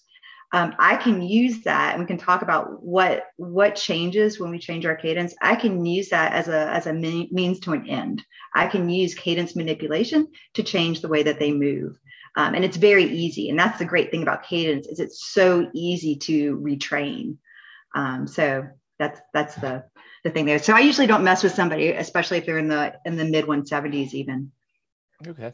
um, 0.53 0.75
I 0.79 0.97
can 0.97 1.21
use 1.21 1.63
that 1.65 1.93
and 1.93 2.01
we 2.01 2.07
can 2.07 2.17
talk 2.17 2.41
about 2.41 2.83
what 2.83 3.27
what 3.37 3.77
changes 3.77 4.41
when 4.41 4.51
we 4.51 4.59
change 4.59 4.87
our 4.87 4.97
cadence. 4.97 5.35
I 5.43 5.57
can 5.57 5.85
use 5.85 6.09
that 6.09 6.33
as 6.33 6.49
a 6.49 6.71
as 6.71 6.87
a 6.87 6.93
means 6.93 7.61
to 7.61 7.73
an 7.73 7.89
end. 7.89 8.25
I 8.55 8.67
can 8.67 8.89
use 8.89 9.15
cadence 9.15 9.55
manipulation 9.55 10.29
to 10.55 10.63
change 10.63 11.01
the 11.01 11.09
way 11.09 11.23
that 11.23 11.39
they 11.39 11.53
move. 11.53 11.99
Um, 12.37 12.55
and 12.55 12.65
it's 12.65 12.77
very 12.77 13.05
easy. 13.05 13.51
And 13.51 13.59
that's 13.59 13.79
the 13.79 13.85
great 13.85 14.11
thing 14.11 14.23
about 14.23 14.45
cadence 14.45 14.87
is 14.87 15.01
it's 15.01 15.31
so 15.33 15.69
easy 15.75 16.17
to 16.17 16.57
retrain. 16.59 17.37
Um, 17.95 18.27
so 18.27 18.69
that's 18.99 19.21
that's 19.35 19.55
the 19.57 19.85
the 20.25 20.31
thing 20.31 20.47
there. 20.47 20.59
So 20.59 20.73
I 20.73 20.81
usually 20.81 21.07
don't 21.07 21.25
mess 21.25 21.43
with 21.43 21.53
somebody, 21.53 21.91
especially 21.91 22.39
if 22.39 22.47
they're 22.47 22.59
in 22.59 22.69
the 22.69 22.95
in 23.05 23.17
the 23.17 23.25
mid 23.27 23.45
170s 23.45 24.15
even. 24.15 24.51
Okay. 25.27 25.53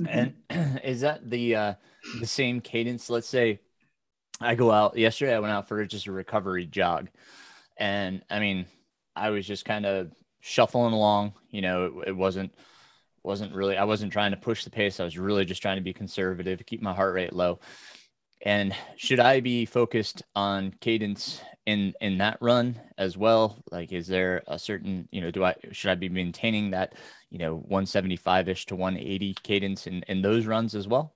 Mm-hmm. 0.00 0.30
And 0.50 0.80
is 0.84 1.02
that 1.02 1.28
the 1.28 1.54
uh 1.54 1.74
the 2.18 2.26
same 2.26 2.60
cadence? 2.60 3.08
Let's 3.08 3.28
say 3.28 3.60
I 4.40 4.54
go 4.54 4.70
out 4.70 4.96
yesterday. 4.96 5.34
I 5.34 5.40
went 5.40 5.52
out 5.52 5.68
for 5.68 5.84
just 5.84 6.06
a 6.06 6.12
recovery 6.12 6.66
jog, 6.66 7.08
and 7.76 8.22
I 8.30 8.38
mean, 8.38 8.66
I 9.16 9.30
was 9.30 9.46
just 9.46 9.64
kind 9.64 9.84
of 9.84 10.12
shuffling 10.40 10.92
along. 10.92 11.34
You 11.50 11.62
know, 11.62 11.84
it, 11.86 12.08
it, 12.08 12.16
wasn't 12.16 12.54
wasn't 13.24 13.54
really. 13.54 13.76
I 13.76 13.84
wasn't 13.84 14.12
trying 14.12 14.30
to 14.30 14.36
push 14.36 14.64
the 14.64 14.70
pace. 14.70 15.00
I 15.00 15.04
was 15.04 15.18
really 15.18 15.44
just 15.44 15.62
trying 15.62 15.76
to 15.76 15.82
be 15.82 15.92
conservative, 15.92 16.64
keep 16.66 16.82
my 16.82 16.94
heart 16.94 17.14
rate 17.14 17.32
low. 17.32 17.58
And 18.44 18.72
should 18.96 19.18
I 19.18 19.40
be 19.40 19.64
focused 19.64 20.22
on 20.36 20.72
cadence 20.80 21.40
in 21.66 21.94
in 22.00 22.18
that 22.18 22.38
run 22.40 22.80
as 22.96 23.16
well? 23.16 23.58
Like, 23.72 23.92
is 23.92 24.06
there 24.06 24.42
a 24.46 24.58
certain 24.58 25.08
you 25.10 25.20
know? 25.20 25.32
Do 25.32 25.44
I 25.44 25.56
should 25.72 25.90
I 25.90 25.96
be 25.96 26.08
maintaining 26.08 26.70
that 26.70 26.94
you 27.30 27.38
know 27.38 27.56
175 27.56 28.48
ish 28.48 28.66
to 28.66 28.76
180 28.76 29.34
cadence 29.42 29.88
in 29.88 30.04
in 30.06 30.22
those 30.22 30.46
runs 30.46 30.76
as 30.76 30.86
well? 30.86 31.14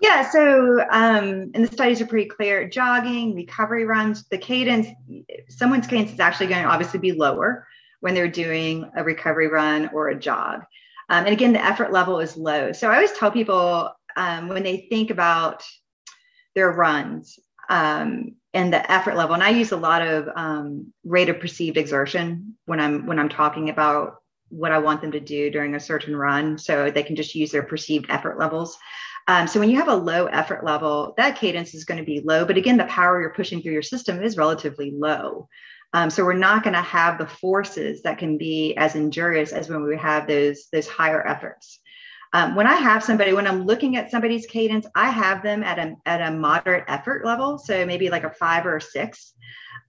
Yeah, 0.00 0.30
so 0.30 0.80
um, 0.90 1.50
and 1.54 1.64
the 1.66 1.72
studies 1.72 2.00
are 2.00 2.06
pretty 2.06 2.28
clear. 2.28 2.66
Jogging, 2.66 3.34
recovery 3.34 3.84
runs, 3.84 4.26
the 4.28 4.38
cadence, 4.38 4.88
someone's 5.48 5.86
cadence 5.86 6.12
is 6.12 6.20
actually 6.20 6.46
going 6.46 6.62
to 6.62 6.68
obviously 6.70 7.00
be 7.00 7.12
lower 7.12 7.66
when 8.00 8.14
they're 8.14 8.26
doing 8.26 8.90
a 8.96 9.04
recovery 9.04 9.48
run 9.48 9.90
or 9.92 10.08
a 10.08 10.18
jog. 10.18 10.62
Um, 11.10 11.26
and 11.26 11.34
again, 11.34 11.52
the 11.52 11.62
effort 11.62 11.92
level 11.92 12.18
is 12.20 12.36
low. 12.36 12.72
So 12.72 12.90
I 12.90 12.94
always 12.94 13.12
tell 13.12 13.30
people 13.30 13.92
um, 14.16 14.48
when 14.48 14.62
they 14.62 14.86
think 14.88 15.10
about 15.10 15.64
their 16.54 16.70
runs 16.70 17.38
um, 17.68 18.36
and 18.54 18.72
the 18.72 18.90
effort 18.90 19.16
level, 19.16 19.34
and 19.34 19.42
I 19.42 19.50
use 19.50 19.72
a 19.72 19.76
lot 19.76 20.00
of 20.00 20.28
um, 20.34 20.94
rate 21.04 21.28
of 21.28 21.40
perceived 21.40 21.76
exertion 21.76 22.56
when 22.64 22.80
I'm 22.80 23.06
when 23.06 23.18
I'm 23.18 23.28
talking 23.28 23.68
about 23.68 24.16
what 24.48 24.72
I 24.72 24.78
want 24.78 25.02
them 25.02 25.12
to 25.12 25.20
do 25.20 25.50
during 25.50 25.74
a 25.74 25.80
certain 25.80 26.16
run, 26.16 26.56
so 26.58 26.90
they 26.90 27.02
can 27.02 27.16
just 27.16 27.34
use 27.34 27.52
their 27.52 27.62
perceived 27.62 28.06
effort 28.08 28.38
levels. 28.38 28.78
Um, 29.30 29.46
so 29.46 29.60
when 29.60 29.70
you 29.70 29.76
have 29.76 29.86
a 29.86 29.94
low 29.94 30.26
effort 30.26 30.64
level, 30.64 31.14
that 31.16 31.36
cadence 31.36 31.72
is 31.72 31.84
going 31.84 31.98
to 31.98 32.04
be 32.04 32.18
low. 32.18 32.44
But 32.44 32.56
again, 32.56 32.76
the 32.76 32.84
power 32.86 33.20
you're 33.20 33.32
pushing 33.32 33.62
through 33.62 33.74
your 33.74 33.80
system 33.80 34.20
is 34.24 34.36
relatively 34.36 34.90
low. 34.90 35.48
Um, 35.92 36.10
so 36.10 36.24
we're 36.24 36.32
not 36.32 36.64
going 36.64 36.74
to 36.74 36.80
have 36.80 37.16
the 37.16 37.28
forces 37.28 38.02
that 38.02 38.18
can 38.18 38.38
be 38.38 38.76
as 38.76 38.96
injurious 38.96 39.52
as 39.52 39.68
when 39.68 39.84
we 39.84 39.96
have 39.98 40.26
those 40.26 40.66
those 40.72 40.88
higher 40.88 41.24
efforts. 41.24 41.78
Um, 42.32 42.56
when 42.56 42.66
I 42.66 42.74
have 42.74 43.04
somebody, 43.04 43.32
when 43.32 43.46
I'm 43.46 43.66
looking 43.66 43.94
at 43.96 44.10
somebody's 44.10 44.46
cadence, 44.46 44.86
I 44.96 45.10
have 45.10 45.44
them 45.44 45.62
at 45.62 45.78
a 45.78 45.94
at 46.06 46.22
a 46.22 46.34
moderate 46.34 46.86
effort 46.88 47.24
level, 47.24 47.56
so 47.56 47.86
maybe 47.86 48.10
like 48.10 48.24
a 48.24 48.30
five 48.30 48.66
or 48.66 48.78
a 48.78 48.82
six. 48.82 49.34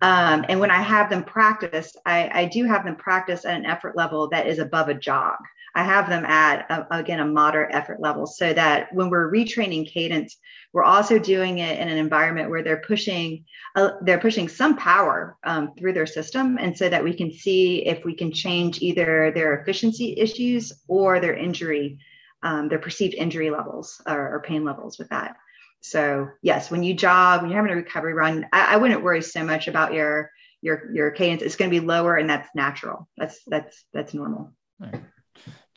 Um, 0.04 0.46
and 0.50 0.60
when 0.60 0.70
I 0.70 0.84
have 0.84 1.10
them 1.10 1.24
practice, 1.24 1.96
I, 2.06 2.30
I 2.32 2.46
do 2.46 2.66
have 2.66 2.86
them 2.86 2.96
practice 2.96 3.44
at 3.46 3.58
an 3.58 3.66
effort 3.66 3.98
level 3.98 4.30
that 4.30 4.46
is 4.46 4.60
above 4.60 4.90
a 4.90 4.94
jog. 4.94 5.38
I 5.76 5.84
have 5.84 6.10
them 6.10 6.26
at 6.26 6.70
a, 6.70 6.98
again 7.00 7.20
a 7.20 7.26
moderate 7.26 7.74
effort 7.74 8.00
level, 8.00 8.26
so 8.26 8.54
that 8.54 8.94
when 8.94 9.10
we're 9.10 9.32
retraining 9.32 9.90
cadence, 9.92 10.38
we're 10.74 10.84
also 10.84 11.20
doing 11.20 11.60
it 11.60 11.80
in 11.80 11.88
an 11.88 11.98
environment 11.98 12.50
where 12.50 12.64
they're 12.64 12.82
pushing 12.82 13.46
uh, 13.76 13.92
they're 14.02 14.20
pushing 14.20 14.50
some 14.50 14.78
power 14.78 15.38
um, 15.44 15.74
through 15.78 15.94
their 15.94 16.06
system, 16.06 16.58
and 16.60 16.78
so 16.78 16.90
that 16.90 17.04
we 17.04 17.14
can 17.14 17.32
see 17.32 17.86
if 17.86 18.04
we 18.04 18.16
can 18.16 18.32
change 18.32 18.82
either 18.82 19.32
their 19.32 19.62
efficiency 19.62 20.16
issues 20.18 20.74
or 20.88 21.20
their 21.20 21.36
injury, 21.36 22.00
um, 22.44 22.68
their 22.68 22.80
perceived 22.80 23.14
injury 23.14 23.50
levels 23.50 24.02
or, 24.08 24.36
or, 24.36 24.42
pain 24.42 24.66
levels 24.66 25.00
with 25.00 25.10
that. 25.10 25.38
So 25.82 26.30
yes, 26.42 26.70
when 26.70 26.84
you 26.84 26.94
jog, 26.94 27.42
when 27.42 27.50
you're 27.50 27.60
having 27.60 27.72
a 27.72 27.76
recovery 27.76 28.14
run, 28.14 28.48
I, 28.52 28.74
I 28.74 28.78
wouldn't 28.78 29.04
worry 29.04 29.22
so 29.22 29.44
much 29.44 29.68
about 29.68 29.94
your 29.94 30.32
your 30.62 30.92
your 30.94 31.12
cadence. 31.12 31.42
It's 31.42 31.56
going 31.56 31.72
to 31.72 31.80
be 31.80 31.86
lower, 31.86 32.18
and 32.18 32.30
that's 32.30 32.50
natural. 32.54 33.08
That's 33.18 33.40
that's 33.48 33.84
that's 33.94 34.14
normal. 34.14 34.54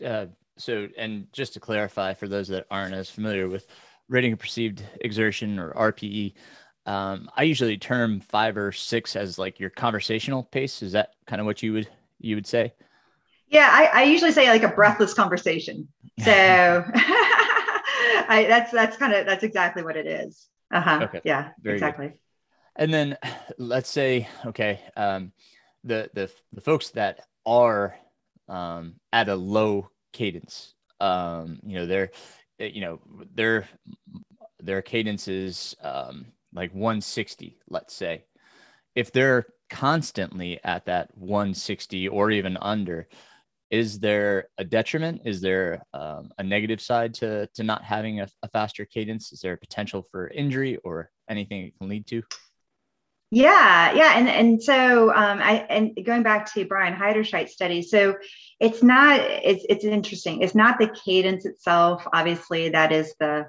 Uh, 0.05 0.27
so, 0.57 0.89
and 0.97 1.27
just 1.33 1.55
to 1.55 1.61
clarify 1.61 2.15
for 2.15 2.29
those 2.29 2.49
that 2.49 2.67
aren't 2.71 2.95
as 2.95 3.11
familiar 3.11 3.49
with 3.49 3.67
rating 4.09 4.33
of 4.33 4.39
perceived 4.39 4.83
exertion 5.01 5.59
or 5.59 5.73
RPE, 5.73 6.35
um, 6.87 7.31
I 7.37 7.45
usually 7.45 7.79
term 7.79 8.21
five 8.21 8.57
or 8.57 8.71
six 8.73 9.17
as 9.17 9.39
like 9.39 9.59
your 9.59 9.71
conversational 9.71 10.43
pace. 10.43 10.83
Is 10.83 10.93
that 10.93 11.15
kind 11.27 11.41
of 11.41 11.47
what 11.47 11.63
you 11.63 11.73
would 11.73 11.89
you 12.21 12.37
would 12.37 12.47
say? 12.47 12.75
Yeah, 13.49 13.69
I, 13.71 14.01
I 14.01 14.03
usually 14.05 14.33
say 14.33 14.49
like 14.49 14.63
a 14.63 14.69
breathless 14.69 15.15
conversation. 15.15 15.89
So 16.21 16.31
I, 18.29 18.47
that's 18.49 18.71
that's 18.71 18.97
kind 18.97 19.13
of 19.13 19.27
that's 19.27 19.45
exactly 19.45 19.83
what 19.83 19.97
it 19.97 20.07
is. 20.07 20.49
Uh 20.71 20.81
huh. 20.81 20.99
Okay. 21.05 21.21
Yeah. 21.25 21.51
Very 21.63 21.77
exactly. 21.77 22.09
Good. 22.09 22.19
And 22.77 22.93
then 22.93 23.17
let's 23.59 23.89
say 23.89 24.29
okay, 24.47 24.81
um, 24.97 25.33
the 25.85 26.11
the 26.15 26.31
the 26.53 26.61
folks 26.61 26.91
that 26.91 27.27
are 27.47 27.97
um, 28.49 28.95
at 29.13 29.29
a 29.29 29.35
low 29.35 29.91
cadence. 30.13 30.75
Um, 31.01 31.61
you 31.65 31.77
know, 31.77 31.87
their 31.87 32.11
eh, 32.61 32.71
you 32.73 32.81
know 32.81 33.01
their 33.35 33.69
their 34.61 34.83
cadence 34.83 35.29
is 35.29 35.75
um, 35.83 36.27
like 36.53 36.73
160, 36.73 37.59
let's 37.69 37.95
say. 37.95 38.25
If 38.95 39.13
they're 39.13 39.47
constantly 39.71 40.61
at 40.65 40.87
that 40.87 41.11
160 41.17 42.09
or 42.09 42.31
even 42.31 42.57
under, 42.59 43.09
is 43.71 43.99
there 43.99 44.49
a 44.57 44.65
detriment? 44.65 45.23
Is 45.25 45.41
there 45.41 45.83
um, 45.93 46.31
a 46.39 46.43
negative 46.43 46.81
side 46.81 47.15
to 47.15 47.49
to 47.55 47.63
not 47.63 47.83
having 47.83 48.21
a, 48.21 48.29
a 48.43 48.49
faster 48.49 48.85
cadence? 48.85 49.33
Is 49.33 49.41
there 49.41 49.55
a 49.55 49.59
potential 49.59 50.07
for 50.11 50.29
injury 50.29 50.77
or 50.85 51.11
anything 51.29 51.65
it 51.65 51.79
can 51.79 51.89
lead 51.89 52.07
to? 52.09 52.23
Yeah, 53.35 53.93
yeah, 53.95 54.13
and 54.17 54.29
and 54.29 54.63
so 54.63 55.11
um, 55.13 55.41
I 55.43 55.67
and 55.69 55.99
going 56.05 56.23
back 56.23 56.53
to 56.55 56.65
Bryan 56.65 56.95
Heiderscheit's 56.95 57.53
study, 57.53 57.83
so 57.83 58.15
it's 58.61 58.81
not 58.81 59.21
it's 59.21 59.67
it's 59.69 59.85
interesting. 59.85 60.41
It's 60.41 60.55
not 60.55 60.79
the 60.79 60.87
cadence 61.05 61.45
itself. 61.45 62.07
Obviously, 62.13 62.69
that 62.69 62.93
is 62.93 63.13
the 63.19 63.49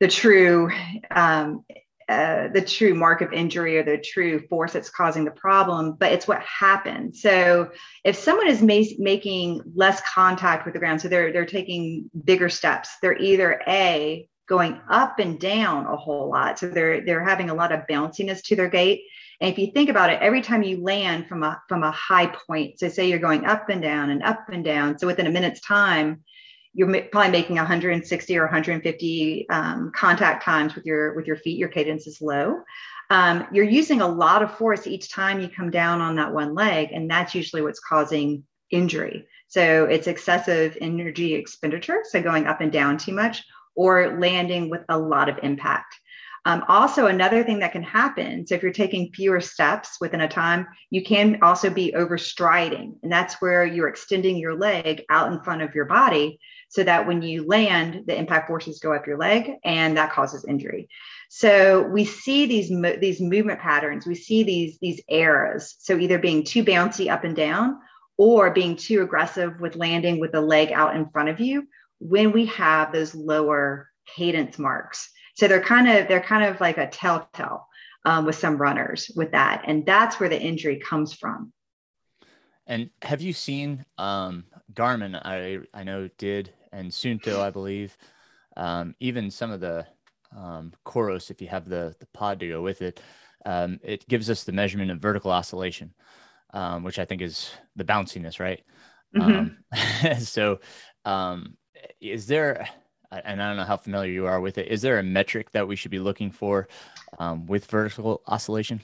the 0.00 0.08
true 0.08 0.70
um, 1.10 1.66
uh, 2.08 2.48
the 2.48 2.62
true 2.62 2.94
mark 2.94 3.20
of 3.20 3.30
injury 3.34 3.76
or 3.76 3.82
the 3.82 3.98
true 3.98 4.40
force 4.48 4.72
that's 4.72 4.88
causing 4.88 5.26
the 5.26 5.32
problem, 5.32 5.92
but 5.92 6.10
it's 6.12 6.26
what 6.26 6.40
happens. 6.40 7.20
So 7.20 7.70
if 8.04 8.16
someone 8.16 8.48
is 8.48 8.62
ma- 8.62 8.96
making 8.98 9.60
less 9.74 10.00
contact 10.00 10.64
with 10.64 10.72
the 10.72 10.80
ground, 10.80 11.02
so 11.02 11.08
they're 11.08 11.30
they're 11.30 11.44
taking 11.44 12.10
bigger 12.24 12.48
steps, 12.48 12.88
they're 13.02 13.18
either 13.18 13.60
a 13.68 14.26
going 14.48 14.80
up 14.88 15.18
and 15.18 15.38
down 15.38 15.86
a 15.86 15.96
whole 15.96 16.30
lot. 16.30 16.58
So 16.58 16.68
they're 16.68 17.04
they're 17.04 17.24
having 17.24 17.50
a 17.50 17.54
lot 17.54 17.72
of 17.72 17.86
bounciness 17.88 18.42
to 18.44 18.56
their 18.56 18.68
gait. 18.68 19.02
And 19.40 19.52
if 19.52 19.58
you 19.58 19.70
think 19.72 19.88
about 19.88 20.10
it, 20.10 20.20
every 20.20 20.42
time 20.42 20.62
you 20.62 20.82
land 20.82 21.28
from 21.28 21.42
a 21.42 21.60
from 21.68 21.84
a 21.84 21.90
high 21.90 22.26
point, 22.26 22.78
so 22.78 22.88
say 22.88 23.08
you're 23.08 23.18
going 23.18 23.46
up 23.46 23.68
and 23.68 23.80
down 23.80 24.10
and 24.10 24.22
up 24.22 24.48
and 24.50 24.64
down, 24.64 24.98
so 24.98 25.06
within 25.06 25.26
a 25.26 25.30
minute's 25.30 25.60
time, 25.60 26.24
you're 26.74 27.02
probably 27.12 27.30
making 27.30 27.56
160 27.56 28.38
or 28.38 28.44
150 28.44 29.48
um, 29.50 29.92
contact 29.94 30.44
times 30.44 30.74
with 30.74 30.86
your 30.86 31.14
with 31.14 31.26
your 31.26 31.36
feet. 31.36 31.58
Your 31.58 31.68
cadence 31.68 32.06
is 32.06 32.20
low. 32.20 32.62
Um, 33.10 33.46
you're 33.52 33.64
using 33.64 34.00
a 34.00 34.08
lot 34.08 34.42
of 34.42 34.56
force 34.58 34.86
each 34.86 35.10
time 35.10 35.40
you 35.40 35.48
come 35.48 35.70
down 35.70 36.00
on 36.00 36.16
that 36.16 36.32
one 36.32 36.54
leg, 36.54 36.90
and 36.92 37.10
that's 37.10 37.34
usually 37.34 37.62
what's 37.62 37.80
causing 37.80 38.44
injury. 38.70 39.26
So 39.46 39.84
it's 39.86 40.06
excessive 40.06 40.76
energy 40.80 41.34
expenditure, 41.34 42.00
so 42.04 42.22
going 42.22 42.46
up 42.46 42.60
and 42.60 42.70
down 42.70 42.98
too 42.98 43.14
much, 43.14 43.44
or 43.78 44.18
landing 44.18 44.68
with 44.68 44.82
a 44.88 44.98
lot 44.98 45.28
of 45.28 45.38
impact. 45.44 45.94
Um, 46.44 46.64
also, 46.66 47.06
another 47.06 47.44
thing 47.44 47.60
that 47.60 47.72
can 47.72 47.82
happen 47.82 48.44
so, 48.46 48.54
if 48.56 48.62
you're 48.62 48.72
taking 48.72 49.12
fewer 49.12 49.40
steps 49.40 49.98
within 50.00 50.22
a 50.22 50.28
time, 50.28 50.66
you 50.90 51.04
can 51.04 51.38
also 51.42 51.70
be 51.70 51.92
overstriding. 51.96 52.94
And 53.02 53.12
that's 53.12 53.40
where 53.40 53.64
you're 53.64 53.88
extending 53.88 54.36
your 54.36 54.56
leg 54.58 55.04
out 55.10 55.32
in 55.32 55.42
front 55.42 55.62
of 55.62 55.74
your 55.74 55.84
body 55.84 56.40
so 56.68 56.82
that 56.82 57.06
when 57.06 57.22
you 57.22 57.46
land, 57.46 58.04
the 58.06 58.18
impact 58.18 58.48
forces 58.48 58.80
go 58.80 58.92
up 58.92 59.06
your 59.06 59.16
leg 59.16 59.52
and 59.64 59.96
that 59.96 60.12
causes 60.12 60.44
injury. 60.44 60.88
So 61.28 61.82
we 61.82 62.04
see 62.04 62.46
these 62.46 62.70
these 63.00 63.20
movement 63.20 63.60
patterns, 63.60 64.06
we 64.06 64.16
see 64.16 64.42
these 64.42 64.78
these 64.80 65.00
errors. 65.08 65.76
So 65.78 65.98
either 65.98 66.18
being 66.18 66.42
too 66.42 66.64
bouncy 66.64 67.12
up 67.12 67.22
and 67.22 67.36
down 67.36 67.78
or 68.16 68.50
being 68.50 68.74
too 68.74 69.02
aggressive 69.02 69.60
with 69.60 69.76
landing 69.76 70.18
with 70.18 70.32
the 70.32 70.40
leg 70.40 70.72
out 70.72 70.96
in 70.96 71.08
front 71.10 71.28
of 71.28 71.38
you 71.38 71.68
when 72.00 72.32
we 72.32 72.46
have 72.46 72.92
those 72.92 73.14
lower 73.14 73.88
cadence 74.16 74.58
marks. 74.58 75.10
So 75.34 75.48
they're 75.48 75.62
kind 75.62 75.88
of 75.88 76.08
they're 76.08 76.20
kind 76.20 76.44
of 76.44 76.60
like 76.60 76.78
a 76.78 76.88
telltale 76.88 77.68
um, 78.04 78.24
with 78.24 78.36
some 78.36 78.56
runners 78.56 79.10
with 79.14 79.32
that, 79.32 79.64
and 79.66 79.84
that's 79.84 80.18
where 80.18 80.28
the 80.28 80.40
injury 80.40 80.78
comes 80.78 81.12
from. 81.12 81.52
And 82.66 82.90
have 83.02 83.22
you 83.22 83.32
seen 83.32 83.84
um, 83.96 84.44
Garmin? 84.72 85.20
I 85.24 85.58
I 85.72 85.84
know 85.84 86.08
did 86.18 86.52
and 86.72 86.90
Suunto, 86.90 87.40
I 87.40 87.50
believe, 87.50 87.96
um, 88.56 88.94
even 89.00 89.30
some 89.30 89.50
of 89.50 89.60
the 89.60 89.86
um, 90.36 90.72
Coros, 90.84 91.30
if 91.30 91.40
you 91.40 91.48
have 91.48 91.68
the 91.68 91.94
the 91.98 92.06
pod 92.12 92.40
to 92.40 92.48
go 92.48 92.62
with 92.62 92.82
it, 92.82 93.00
um, 93.46 93.78
it 93.82 94.06
gives 94.08 94.28
us 94.28 94.44
the 94.44 94.52
measurement 94.52 94.90
of 94.90 95.00
vertical 95.00 95.30
oscillation, 95.30 95.94
um, 96.52 96.82
which 96.82 96.98
I 96.98 97.04
think 97.04 97.22
is 97.22 97.50
the 97.76 97.84
bounciness, 97.84 98.40
right? 98.40 98.62
Mm-hmm. 99.16 100.10
Um, 100.10 100.20
so 100.20 100.60
um, 101.04 101.56
is 102.00 102.26
there 102.26 102.68
and 103.10 103.42
I 103.42 103.48
don't 103.48 103.56
know 103.56 103.64
how 103.64 103.76
familiar 103.76 104.12
you 104.12 104.26
are 104.26 104.40
with 104.40 104.58
it. 104.58 104.68
Is 104.68 104.82
there 104.82 104.98
a 104.98 105.02
metric 105.02 105.50
that 105.52 105.66
we 105.66 105.76
should 105.76 105.90
be 105.90 105.98
looking 105.98 106.30
for 106.30 106.68
um, 107.18 107.46
with 107.46 107.66
vertical 107.66 108.22
oscillation? 108.26 108.80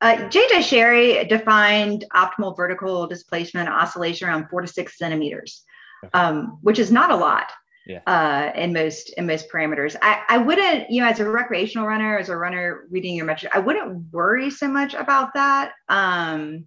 Uh, 0.00 0.28
Jay 0.28 0.46
Dicharry 0.48 1.28
defined 1.28 2.04
optimal 2.14 2.56
vertical 2.56 3.06
displacement 3.06 3.68
oscillation 3.68 4.28
around 4.28 4.48
four 4.48 4.60
to 4.60 4.66
six 4.66 4.98
centimeters, 4.98 5.62
okay. 6.04 6.10
um, 6.12 6.58
which 6.62 6.78
is 6.78 6.90
not 6.90 7.10
a 7.10 7.16
lot 7.16 7.52
yeah. 7.86 8.00
uh, 8.06 8.52
in 8.58 8.72
most 8.72 9.10
in 9.10 9.26
most 9.26 9.48
parameters. 9.48 9.96
I, 10.02 10.22
I 10.28 10.38
wouldn't, 10.38 10.90
you 10.90 11.02
know, 11.02 11.08
as 11.08 11.20
a 11.20 11.28
recreational 11.28 11.86
runner, 11.86 12.18
as 12.18 12.28
a 12.28 12.36
runner 12.36 12.84
reading 12.90 13.14
your 13.14 13.26
metric, 13.26 13.52
I 13.54 13.60
wouldn't 13.60 14.12
worry 14.12 14.50
so 14.50 14.68
much 14.68 14.94
about 14.94 15.34
that. 15.34 15.72
Um, 15.88 16.66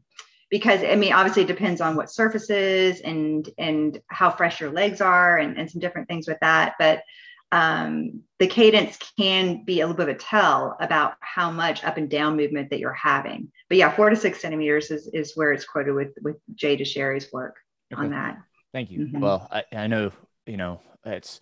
because 0.55 0.85
I 0.85 0.95
mean, 0.95 1.11
obviously 1.11 1.43
it 1.43 1.49
depends 1.49 1.81
on 1.81 1.97
what 1.97 2.09
surfaces 2.09 3.01
and 3.01 3.49
and 3.57 4.01
how 4.07 4.31
fresh 4.31 4.61
your 4.61 4.71
legs 4.71 5.01
are 5.01 5.37
and, 5.37 5.57
and 5.57 5.69
some 5.69 5.81
different 5.81 6.07
things 6.07 6.29
with 6.29 6.37
that. 6.39 6.75
But 6.79 7.03
um, 7.51 8.21
the 8.39 8.47
cadence 8.47 8.97
can 9.19 9.65
be 9.65 9.81
a 9.81 9.85
little 9.85 9.97
bit 9.97 10.07
of 10.07 10.15
a 10.15 10.17
tell 10.17 10.77
about 10.79 11.15
how 11.19 11.51
much 11.51 11.83
up 11.83 11.97
and 11.97 12.09
down 12.09 12.37
movement 12.37 12.69
that 12.69 12.79
you're 12.79 12.93
having. 12.93 13.51
But 13.67 13.77
yeah, 13.79 13.93
four 13.93 14.09
to 14.09 14.15
six 14.15 14.39
centimeters 14.39 14.91
is, 14.91 15.07
is 15.07 15.35
where 15.35 15.51
it's 15.51 15.65
quoted 15.65 15.91
with 15.91 16.13
with 16.21 16.37
Jay 16.53 16.77
Dicharry's 16.77 17.33
work 17.33 17.57
okay. 17.93 18.01
on 18.01 18.11
that. 18.11 18.37
Thank 18.71 18.91
you. 18.91 19.07
Mm-hmm. 19.07 19.19
Well, 19.19 19.49
I, 19.51 19.63
I 19.73 19.87
know 19.87 20.13
you 20.45 20.55
know 20.55 20.79
it's 21.05 21.41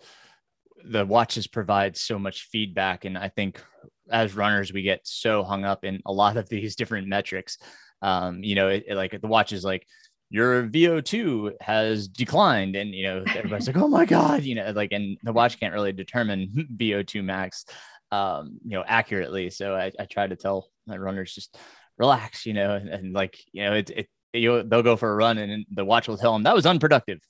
the 0.84 1.06
watches 1.06 1.46
provide 1.46 1.96
so 1.96 2.18
much 2.18 2.48
feedback, 2.50 3.04
and 3.04 3.16
I 3.16 3.28
think 3.28 3.62
as 4.10 4.34
runners 4.34 4.72
we 4.72 4.82
get 4.82 5.02
so 5.04 5.44
hung 5.44 5.64
up 5.64 5.84
in 5.84 6.02
a 6.04 6.12
lot 6.12 6.36
of 6.36 6.48
these 6.48 6.74
different 6.74 7.06
metrics 7.06 7.58
um, 8.04 8.44
you 8.44 8.54
know, 8.54 8.68
it, 8.68 8.84
it, 8.86 8.96
like 8.96 9.18
the 9.18 9.26
watch 9.26 9.52
is 9.52 9.64
like 9.64 9.86
your 10.28 10.64
VO2 10.64 11.52
has 11.62 12.06
declined, 12.06 12.76
and 12.76 12.90
you 12.90 13.04
know 13.04 13.24
everybody's 13.34 13.66
like, 13.66 13.78
oh 13.78 13.88
my 13.88 14.04
god, 14.04 14.42
you 14.42 14.54
know, 14.54 14.70
like, 14.72 14.92
and 14.92 15.16
the 15.22 15.32
watch 15.32 15.58
can't 15.58 15.72
really 15.72 15.92
determine 15.92 16.68
VO2 16.76 17.24
max, 17.24 17.64
um, 18.12 18.58
you 18.62 18.76
know, 18.76 18.84
accurately. 18.86 19.48
So 19.48 19.74
I, 19.74 19.90
I 19.98 20.04
try 20.04 20.26
to 20.26 20.36
tell 20.36 20.68
my 20.86 20.98
runners 20.98 21.34
just 21.34 21.56
relax, 21.96 22.44
you 22.44 22.52
know, 22.52 22.74
and, 22.74 22.90
and 22.90 23.14
like 23.14 23.38
you 23.52 23.64
know, 23.64 23.72
it, 23.72 23.88
it 23.88 24.08
you 24.34 24.62
they'll 24.64 24.82
go 24.82 24.96
for 24.96 25.12
a 25.12 25.14
run 25.14 25.38
and 25.38 25.64
the 25.70 25.84
watch 25.84 26.08
will 26.08 26.18
tell 26.18 26.32
them 26.32 26.42
that 26.42 26.54
was 26.54 26.66
unproductive. 26.66 27.20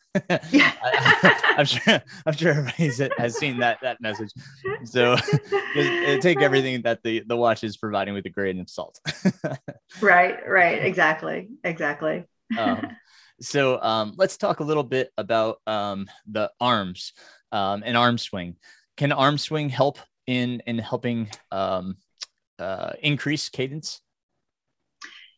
yeah. 0.51 0.73
I, 0.83 1.35
am 1.59 1.65
sure 1.67 2.03
I'm 2.27 2.35
sure 2.35 2.51
everybody 2.51 3.11
has 3.19 3.37
seen 3.37 3.59
that 3.59 3.79
that 3.83 4.01
message. 4.01 4.31
So 4.85 5.17
take 6.21 6.41
everything 6.41 6.83
that 6.83 7.01
the 7.03 7.23
the 7.27 7.37
watch 7.37 7.63
is 7.63 7.77
providing 7.77 8.15
with 8.15 8.27
a 8.27 8.31
grain 8.31 8.61
of 8.61 8.69
salt. 8.69 8.99
right, 10.01 10.49
right, 10.49 10.85
exactly, 10.85 11.49
exactly. 11.63 12.25
Um, 12.59 12.97
so 13.41 13.81
um, 13.83 14.15
let's 14.17 14.37
talk 14.37 14.61
a 14.61 14.65
little 14.65 14.83
bit 14.83 15.11
about 15.17 15.59
um, 15.67 16.09
the 16.27 16.51
arms 16.61 17.13
um, 17.53 17.83
and 17.85 17.97
arm 17.97 18.19
swing. 18.19 18.57
Can 18.97 19.13
arm 19.13 19.39
swing 19.39 19.69
help 19.69 19.99
in 20.27 20.61
in 20.67 20.79
helping 20.79 21.29
um, 21.51 21.97
uh, 22.59 22.93
increase 23.03 23.49
cadence? 23.49 24.01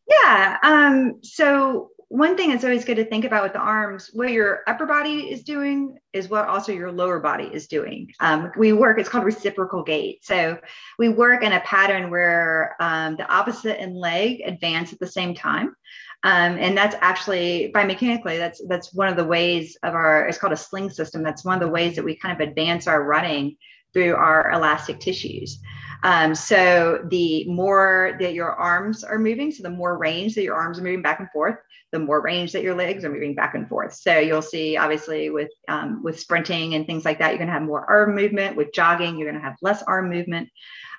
Yeah. 0.09 0.59
Um, 0.63 1.21
so 1.23 1.91
one 2.09 2.37
thing 2.37 2.51
that's 2.51 2.63
always 2.63 2.85
good 2.85 2.97
to 2.97 3.05
think 3.05 3.25
about 3.25 3.43
with 3.43 3.53
the 3.53 3.59
arms, 3.59 4.11
what 4.13 4.31
your 4.31 4.61
upper 4.69 4.87
body 4.87 5.31
is 5.31 5.43
doing 5.43 5.99
is 6.13 6.29
what 6.29 6.47
also 6.47 6.71
your 6.71 6.93
lower 6.93 7.19
body 7.19 7.51
is 7.53 7.67
doing. 7.67 8.13
Um, 8.21 8.53
we 8.57 8.73
work, 8.73 9.01
it's 9.01 9.09
called 9.09 9.25
reciprocal 9.25 9.83
gait. 9.83 10.25
So 10.25 10.59
we 10.99 11.09
work 11.09 11.43
in 11.43 11.53
a 11.53 11.61
pattern 11.61 12.11
where 12.11 12.77
um, 12.79 13.17
the 13.17 13.29
opposite 13.29 13.81
and 13.81 13.97
leg 13.97 14.41
advance 14.47 14.93
at 14.93 15.01
the 15.01 15.07
same 15.07 15.35
time. 15.35 15.75
Um, 16.23 16.59
and 16.59 16.77
that's 16.77 16.97
actually 17.01 17.73
biomechanically, 17.75 18.39
that's 18.39 18.63
that's 18.69 18.95
one 18.95 19.09
of 19.09 19.17
the 19.17 19.25
ways 19.25 19.77
of 19.83 19.95
our, 19.95 20.27
it's 20.27 20.39
called 20.39 20.53
a 20.53 20.57
sling 20.57 20.91
system. 20.91 21.23
That's 21.23 21.45
one 21.45 21.55
of 21.55 21.61
the 21.61 21.73
ways 21.73 21.97
that 21.97 22.05
we 22.05 22.17
kind 22.17 22.41
of 22.41 22.49
advance 22.49 22.87
our 22.87 23.03
running 23.03 23.57
through 23.93 24.15
our 24.15 24.53
elastic 24.53 25.01
tissues. 25.01 25.59
Um, 26.03 26.35
so 26.35 27.05
the 27.11 27.45
more 27.47 28.17
that 28.21 28.35
your 28.35 28.53
arms 28.53 29.05
are 29.05 29.19
moving, 29.19 29.51
so 29.51 29.63
the 29.63 29.71
more 29.71 29.97
range 29.97 30.35
that 30.35 30.43
your 30.43 30.55
arms 30.55 30.79
are 30.79 30.83
moving 30.83 31.03
back 31.03 31.21
and 31.21 31.31
forth, 31.31 31.57
the 31.93 31.99
more 31.99 32.21
range 32.21 32.53
that 32.53 32.63
your 32.63 32.75
legs 32.75 33.05
are 33.05 33.13
moving 33.13 33.35
back 33.35 33.55
and 33.55 33.69
forth. 33.69 33.95
So 33.95 34.19
you'll 34.19 34.43
see, 34.43 34.77
obviously, 34.77 35.31
with 35.31 35.51
um, 35.69 36.03
with 36.03 36.19
sprinting 36.19 36.75
and 36.75 36.87
things 36.87 37.05
like 37.05 37.19
that, 37.19 37.31
you're 37.31 37.39
going 37.39 37.49
to 37.49 37.55
have 37.55 37.63
more 37.63 37.89
arm 37.91 38.15
movement. 38.15 38.57
With 38.57 38.73
jogging, 38.73 39.17
you're 39.17 39.31
going 39.31 39.41
to 39.41 39.47
have 39.47 39.57
less 39.63 39.83
arm 39.83 40.11
movement. 40.11 40.49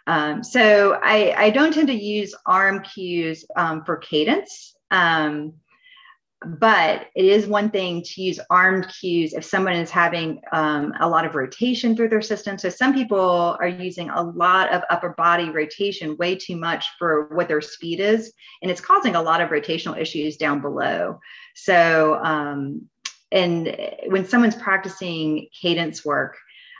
Um, 0.08 0.42
so 0.42 1.00
I, 1.04 1.34
I, 1.38 1.50
don't 1.50 1.74
tend 1.74 1.90
to 1.90 1.94
use 1.94 2.34
arm 2.46 2.82
cues 2.82 3.44
um, 3.58 3.84
for 3.84 3.98
cadence. 3.98 4.74
Um, 4.90 5.56
but 6.46 7.08
it 7.16 7.26
is 7.26 7.48
one 7.48 7.72
thing 7.72 8.04
to 8.04 8.22
use 8.22 8.40
armed 8.52 8.88
cues 9.00 9.34
if 9.34 9.44
someone 9.44 9.74
is 9.74 9.90
having 9.90 10.40
um, 10.52 10.94
a 11.00 11.10
lot 11.10 11.26
of 11.26 11.34
rotation 11.34 11.96
through 11.96 12.10
their 12.10 12.22
system. 12.22 12.60
So 12.60 12.70
some 12.70 12.94
people 12.94 13.58
are 13.60 13.68
using 13.68 14.10
a 14.12 14.22
lot 14.22 14.72
of 14.72 14.84
upper 14.92 15.10
body 15.18 15.50
rotation, 15.50 16.16
way 16.18 16.36
too 16.36 16.56
much 16.56 16.86
for 17.00 17.30
what 17.36 17.48
their 17.48 17.62
speed 17.62 18.00
is, 18.00 18.34
and 18.62 18.70
it's 18.70 18.82
causing 18.82 19.16
a 19.16 19.22
lot 19.22 19.42
of 19.42 19.50
rotational 19.50 20.00
issues 20.00 20.38
down 20.38 20.62
below. 20.62 21.20
So, 21.56 22.20
um, 22.24 22.88
and 23.32 23.76
when 24.08 24.28
someone's 24.28 24.56
practicing 24.56 25.48
cadence 25.60 26.06
work, 26.06 26.38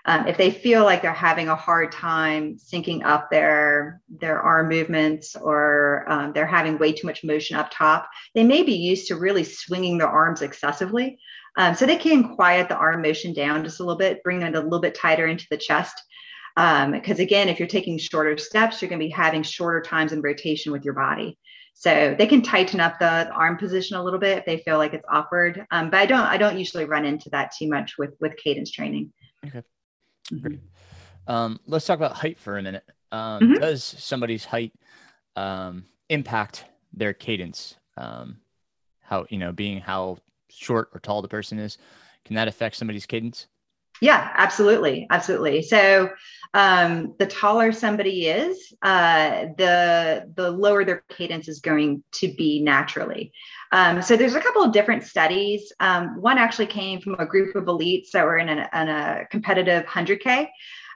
um, 0.08 0.26
if 0.26 0.38
they 0.38 0.50
feel 0.50 0.86
like 0.86 1.02
they're 1.02 1.14
having 1.14 1.50
a 1.50 1.56
hard 1.56 1.92
time 1.92 2.58
syncing 2.58 3.04
up 3.04 3.30
their 3.30 4.02
their 4.10 4.40
arm 4.40 4.70
movements 4.70 5.36
or 5.36 6.06
um, 6.08 6.32
they're 6.32 6.46
having 6.46 6.78
way 6.78 6.94
too 6.94 7.06
much 7.06 7.26
motion 7.26 7.58
up 7.58 7.70
top, 7.72 8.10
they 8.34 8.44
may 8.44 8.64
be 8.64 8.74
used 8.74 9.08
to 9.10 9.18
really 9.18 9.44
swinging 9.44 9.98
their 9.98 10.08
arms 10.08 10.42
excessively. 10.42 11.20
Um, 11.58 11.76
so 11.76 11.86
they 11.86 11.98
can 11.98 12.36
quiet 12.36 12.70
the 12.70 12.78
arm 12.78 13.02
motion 13.02 13.34
down 13.34 13.66
just 13.66 13.82
a 13.82 13.84
little 13.84 13.98
bit, 13.98 14.24
bring 14.24 14.42
it 14.44 14.56
a 14.56 14.62
little 14.62 14.80
bit 14.80 14.96
tighter 14.96 15.28
into 15.28 15.46
the 15.52 15.58
chest. 15.58 16.02
Because 16.56 17.20
um, 17.20 17.20
again, 17.20 17.50
if 17.50 17.60
you're 17.60 17.68
taking 17.68 17.98
shorter 17.98 18.38
steps, 18.38 18.82
you're 18.82 18.90
going 18.90 19.00
to 19.00 19.06
be 19.06 19.12
having 19.12 19.44
shorter 19.44 19.82
times 19.82 20.14
in 20.14 20.22
rotation 20.22 20.72
with 20.72 20.86
your 20.86 20.94
body. 20.94 21.38
So 21.74 22.16
they 22.18 22.26
can 22.26 22.42
tighten 22.42 22.80
up 22.80 22.98
the 22.98 23.30
arm 23.30 23.58
position 23.58 23.98
a 23.98 24.04
little 24.04 24.20
bit 24.20 24.40
if 24.40 24.46
they 24.46 24.58
feel 24.60 24.78
like 24.78 24.94
it's 24.94 25.06
awkward. 25.12 25.66
Um, 25.70 25.92
but 25.92 26.00
I 26.00 26.06
don't 26.08 26.26
I 26.26 26.38
don't 26.38 26.58
usually 26.58 26.86
run 26.86 27.06
into 27.06 27.30
that 27.32 27.52
too 27.56 27.68
much 27.68 27.98
with 28.00 28.16
with 28.20 28.38
cadence 28.38 28.72
training. 28.72 29.12
Okay. 29.46 29.62
Great. 30.42 30.60
Um, 31.28 31.60
let's 31.68 31.86
talk 31.86 31.98
about 31.98 32.14
height 32.14 32.40
for 32.40 32.58
a 32.58 32.64
minute. 32.64 32.84
Um, 33.12 33.42
mm-hmm. 33.42 33.54
Does 33.56 33.84
somebody's 33.84 34.46
height 34.46 34.74
um, 35.36 35.86
impact 36.10 36.66
their 36.94 37.14
cadence? 37.14 37.76
Um, 37.96 38.38
how 39.02 39.26
you 39.30 39.38
know, 39.38 39.52
being 39.52 39.80
how 39.80 40.18
short 40.50 40.90
or 40.94 41.00
tall 41.00 41.22
the 41.22 41.28
person 41.28 41.60
is, 41.60 41.78
can 42.26 42.36
that 42.36 42.48
affect 42.48 42.76
somebody's 42.76 43.06
cadence? 43.06 43.48
Yeah, 44.02 44.32
absolutely, 44.36 45.08
absolutely. 45.10 45.64
So 45.64 46.10
um, 46.54 47.16
the 47.20 47.26
taller 47.26 47.72
somebody 47.72 48.28
is, 48.28 48.74
uh, 48.82 49.46
the 49.58 50.32
the 50.36 50.52
lower 50.52 50.86
their 50.86 51.04
cadence 51.10 51.48
is 51.48 51.60
going 51.60 52.04
to 52.14 52.28
be 52.38 52.62
naturally. 52.62 53.32
Um, 53.72 54.02
so 54.02 54.16
there's 54.16 54.36
a 54.36 54.42
couple 54.42 54.64
of 54.64 54.72
different 54.72 55.04
studies. 55.04 55.74
Um, 55.80 56.22
one 56.22 56.38
actually 56.38 56.68
came 56.68 57.02
from 57.02 57.16
a 57.20 57.26
group 57.26 57.56
of 57.56 57.66
elites 57.66 58.12
that 58.12 58.26
were 58.26 58.38
in, 58.38 58.50
an, 58.50 58.60
in 58.60 58.88
a 58.88 59.26
competitive 59.30 59.86
100K. 59.86 60.48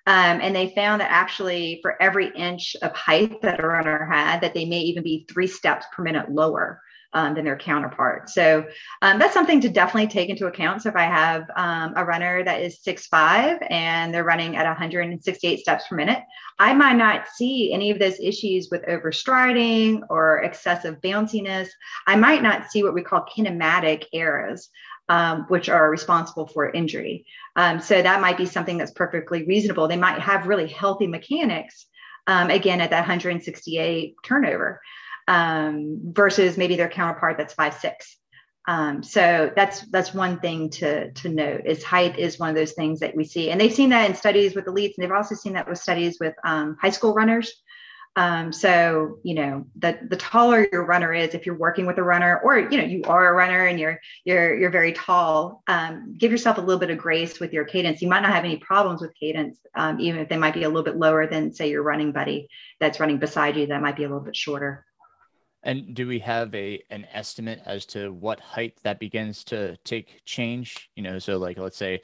Um, 0.08 0.40
and 0.42 0.56
they 0.56 0.74
found 0.74 1.02
that 1.02 1.12
actually 1.12 1.80
for 1.82 2.02
every 2.02 2.32
inch 2.36 2.76
of 2.82 2.92
height 2.96 3.42
that 3.42 3.60
a 3.60 3.68
runner 3.68 4.06
had, 4.12 4.42
that 4.42 4.54
they 4.54 4.66
may 4.66 4.80
even 4.80 5.04
be 5.04 5.28
three 5.30 5.48
steps 5.48 5.86
per 5.94 6.02
minute 6.02 6.32
lower 6.32 6.82
um, 7.14 7.36
than 7.36 7.46
their 7.46 7.58
counterpart. 7.58 8.30
So 8.30 8.66
um, 9.02 9.20
that's 9.20 9.34
something 9.34 9.62
to 9.62 9.70
definitely 9.70 10.08
take 10.08 10.30
into 10.30 10.48
account. 10.48 10.82
So 10.82 10.90
if 10.90 10.96
I 10.96 11.04
have 11.04 11.50
um, 11.56 11.94
a 11.96 12.06
runner 12.06 12.44
that 12.44 12.62
is 12.62 12.82
six 12.82 13.08
five 13.08 13.58
and 13.70 14.14
they're 14.14 14.24
running 14.24 14.56
at 14.56 14.66
168 14.66 15.60
steps 15.60 15.86
per 15.88 15.96
minute, 15.96 16.24
I 16.60 16.74
might 16.74 16.96
not 16.96 17.28
see 17.28 17.74
any 17.74 17.92
of 17.92 18.00
those 18.00 18.20
issues 18.20 18.70
with 18.72 18.84
overstriding 18.84 20.02
or 20.10 20.40
excessive 20.40 21.02
bounciness. 21.02 21.68
I 22.08 22.16
might 22.16 22.44
not 22.44 22.72
see 22.72 22.84
what 22.84 22.94
we 22.94 23.04
call 23.04 23.26
kinematic 23.26 24.06
errors. 24.14 24.70
Um, 25.10 25.46
which 25.50 25.68
are 25.68 25.92
responsible 25.92 26.48
for 26.48 26.72
injury. 26.72 27.26
Um, 27.58 27.82
so 27.82 28.02
that 28.02 28.22
might 28.22 28.38
be 28.38 28.46
something 28.46 28.78
that's 28.78 28.92
perfectly 28.92 29.44
reasonable. 29.44 29.90
They 29.90 29.98
might 29.98 30.22
have 30.22 30.48
really 30.48 30.68
healthy 30.68 31.06
mechanics, 31.06 31.88
um, 32.28 32.50
again, 32.50 32.80
at 32.80 32.92
that 32.92 33.02
168 33.02 34.16
turnover 34.24 34.80
um, 35.32 36.02
versus 36.04 36.58
maybe 36.58 36.76
their 36.76 36.90
counterpart 36.90 37.38
that's 37.38 37.54
five 37.54 37.74
six. 37.74 38.18
Um, 38.68 39.02
so 39.02 39.52
that's 39.56 39.82
that's 39.88 40.14
one 40.14 40.40
thing 40.40 40.70
to 40.72 41.12
to 41.12 41.30
note 41.30 41.62
is 41.66 41.84
height 41.84 42.20
is 42.20 42.38
one 42.38 42.50
of 42.50 42.56
those 42.56 42.74
things 42.74 43.00
that 43.00 43.16
we 43.16 43.24
see, 43.24 43.50
and 43.50 43.60
they've 43.60 43.74
seen 43.74 43.90
that 43.90 44.10
in 44.10 44.16
studies 44.16 44.56
with 44.56 44.66
elites, 44.66 44.94
and 44.98 45.04
they've 45.04 45.12
also 45.12 45.34
seen 45.34 45.54
that 45.54 45.68
with 45.70 45.80
studies 45.80 46.18
with 46.20 46.36
um, 46.44 46.78
high 46.80 46.92
school 46.92 47.14
runners. 47.14 47.52
Um, 48.18 48.52
so 48.52 49.20
you 49.24 49.36
know 49.36 49.66
the 49.80 49.98
the 50.10 50.18
taller 50.18 50.68
your 50.70 50.86
runner 50.86 51.14
is, 51.14 51.34
if 51.34 51.46
you're 51.46 51.58
working 51.58 51.86
with 51.86 51.98
a 51.98 52.04
runner, 52.04 52.42
or 52.44 52.60
you 52.60 52.78
know 52.78 52.84
you 52.84 53.04
are 53.06 53.30
a 53.30 53.34
runner 53.34 53.66
and 53.68 53.80
you're 53.80 54.00
you're 54.26 54.54
you're 54.60 54.70
very 54.70 54.92
tall, 54.92 55.64
um, 55.68 56.14
give 56.18 56.30
yourself 56.30 56.58
a 56.58 56.62
little 56.62 56.80
bit 56.80 56.92
of 56.92 56.98
grace 56.98 57.40
with 57.40 57.54
your 57.54 57.64
cadence. 57.64 58.02
You 58.02 58.10
might 58.10 58.20
not 58.20 58.34
have 58.34 58.44
any 58.44 58.58
problems 58.58 59.02
with 59.02 59.16
cadence, 59.18 59.58
um, 59.76 60.02
even 60.02 60.20
if 60.20 60.28
they 60.28 60.38
might 60.38 60.54
be 60.54 60.64
a 60.64 60.68
little 60.68 60.84
bit 60.84 60.98
lower 60.98 61.26
than 61.26 61.54
say 61.54 61.70
your 61.70 61.84
running 61.84 62.12
buddy 62.12 62.50
that's 62.82 63.00
running 63.00 63.18
beside 63.18 63.56
you 63.56 63.68
that 63.68 63.82
might 63.82 63.96
be 63.96 64.04
a 64.04 64.10
little 64.10 64.26
bit 64.26 64.36
shorter. 64.36 64.86
And 65.64 65.94
do 65.94 66.08
we 66.08 66.20
have 66.20 66.54
a 66.56 66.82
an 66.90 67.06
estimate 67.14 67.62
as 67.66 67.86
to 67.88 68.12
what 68.12 68.40
height 68.40 68.80
that 68.84 69.00
begins 69.00 69.44
to 69.46 69.78
take 69.78 70.22
change? 70.26 70.90
You 70.96 71.04
know, 71.04 71.20
so 71.20 71.38
like 71.38 71.58
let's 71.58 71.78
say 71.78 72.02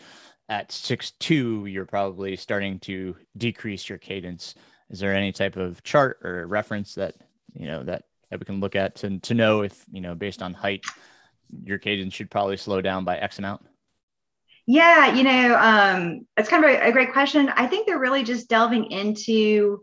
at 0.50 0.72
six 0.72 1.12
two, 1.12 1.66
you're 1.66 1.86
probably 1.86 2.36
starting 2.36 2.80
to 2.82 3.16
decrease 3.36 3.90
your 3.90 3.98
cadence. 3.98 4.56
Is 4.90 5.00
there 5.00 5.14
any 5.14 5.32
type 5.32 5.58
of 5.58 5.84
chart 5.84 6.20
or 6.24 6.46
reference 6.48 6.94
that 6.96 7.16
you 7.54 7.68
know 7.68 7.84
that, 7.84 8.04
that 8.30 8.40
we 8.40 8.46
can 8.46 8.60
look 8.60 8.76
at 8.76 8.96
to 8.98 9.20
to 9.20 9.34
know 9.34 9.62
if 9.62 9.86
you 9.92 10.02
know 10.02 10.14
based 10.14 10.42
on 10.44 10.54
height, 10.54 10.86
your 11.64 11.80
cadence 11.80 12.14
should 12.14 12.30
probably 12.30 12.58
slow 12.58 12.82
down 12.82 13.06
by 13.06 13.18
X 13.18 13.40
amount? 13.40 13.62
Yeah, 14.70 15.14
you 15.14 15.24
know, 15.24 15.58
um, 15.58 16.28
it's 16.36 16.50
kind 16.50 16.66
of 16.66 16.70
a, 16.70 16.90
a 16.90 16.92
great 16.92 17.14
question. 17.14 17.48
I 17.56 17.68
think 17.68 17.88
they're 17.88 17.98
really 17.98 18.24
just 18.24 18.50
delving 18.50 18.92
into 18.92 19.80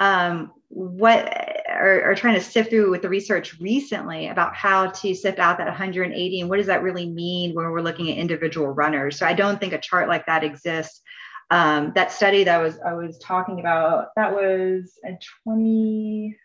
um, 0.00 0.52
what 0.68 1.32
are, 1.68 2.10
are, 2.10 2.14
trying 2.14 2.34
to 2.34 2.40
sift 2.40 2.70
through 2.70 2.90
with 2.90 3.02
the 3.02 3.08
research 3.08 3.60
recently 3.60 4.28
about 4.28 4.56
how 4.56 4.88
to 4.88 5.14
sift 5.14 5.38
out 5.38 5.58
that 5.58 5.68
180 5.68 6.40
and 6.40 6.50
what 6.50 6.56
does 6.56 6.66
that 6.66 6.82
really 6.82 7.08
mean 7.08 7.54
when 7.54 7.70
we're 7.70 7.80
looking 7.80 8.10
at 8.10 8.18
individual 8.18 8.68
runners. 8.68 9.18
So 9.18 9.26
I 9.26 9.34
don't 9.34 9.60
think 9.60 9.72
a 9.72 9.78
chart 9.78 10.08
like 10.08 10.26
that 10.26 10.42
exists. 10.42 11.00
Um, 11.50 11.92
that 11.94 12.10
study 12.10 12.42
that 12.44 12.60
was 12.60 12.78
I 12.84 12.94
was 12.94 13.18
talking 13.18 13.60
about 13.60 14.08
that 14.16 14.34
was 14.34 14.98
in 15.04 15.18
20 15.44 16.36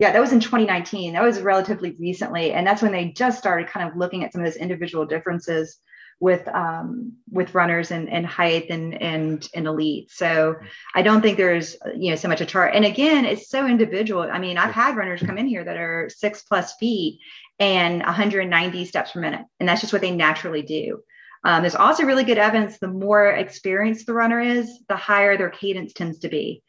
yeah 0.00 0.12
that 0.12 0.20
was 0.20 0.32
in 0.32 0.40
2019 0.40 1.12
that 1.12 1.22
was 1.22 1.40
relatively 1.40 1.92
recently 2.00 2.52
and 2.52 2.66
that's 2.66 2.82
when 2.82 2.90
they 2.90 3.12
just 3.12 3.38
started 3.38 3.68
kind 3.68 3.88
of 3.88 3.96
looking 3.96 4.24
at 4.24 4.32
some 4.32 4.42
of 4.42 4.46
those 4.46 4.60
individual 4.60 5.06
differences 5.06 5.78
with 6.20 6.46
um, 6.48 7.14
with 7.30 7.54
runners 7.54 7.90
and, 7.90 8.08
and 8.08 8.26
height 8.26 8.66
and 8.70 9.00
and 9.00 9.48
and 9.54 9.66
elite. 9.66 10.10
So 10.10 10.56
I 10.94 11.02
don't 11.02 11.20
think 11.20 11.36
there's 11.36 11.76
you 11.96 12.10
know 12.10 12.16
so 12.16 12.28
much 12.28 12.40
a 12.40 12.46
chart. 12.46 12.74
And 12.74 12.84
again, 12.84 13.24
it's 13.24 13.48
so 13.48 13.66
individual. 13.66 14.22
I 14.22 14.38
mean, 14.38 14.58
I've 14.58 14.74
had 14.74 14.96
runners 14.96 15.22
come 15.22 15.38
in 15.38 15.46
here 15.46 15.64
that 15.64 15.76
are 15.76 16.08
six 16.14 16.42
plus 16.42 16.74
feet 16.76 17.20
and 17.58 18.02
190 18.02 18.84
steps 18.84 19.12
per 19.12 19.20
minute, 19.20 19.44
and 19.60 19.68
that's 19.68 19.80
just 19.80 19.92
what 19.92 20.02
they 20.02 20.10
naturally 20.10 20.62
do. 20.62 21.02
Um, 21.44 21.62
there's 21.62 21.74
also 21.74 22.04
really 22.04 22.24
good 22.24 22.38
evidence 22.38 22.78
the 22.78 22.88
more 22.88 23.28
experienced 23.28 24.06
the 24.06 24.14
runner 24.14 24.40
is, 24.40 24.78
the 24.88 24.96
higher 24.96 25.36
their 25.36 25.50
cadence 25.50 25.92
tends 25.92 26.20
to 26.20 26.28
be. 26.28 26.62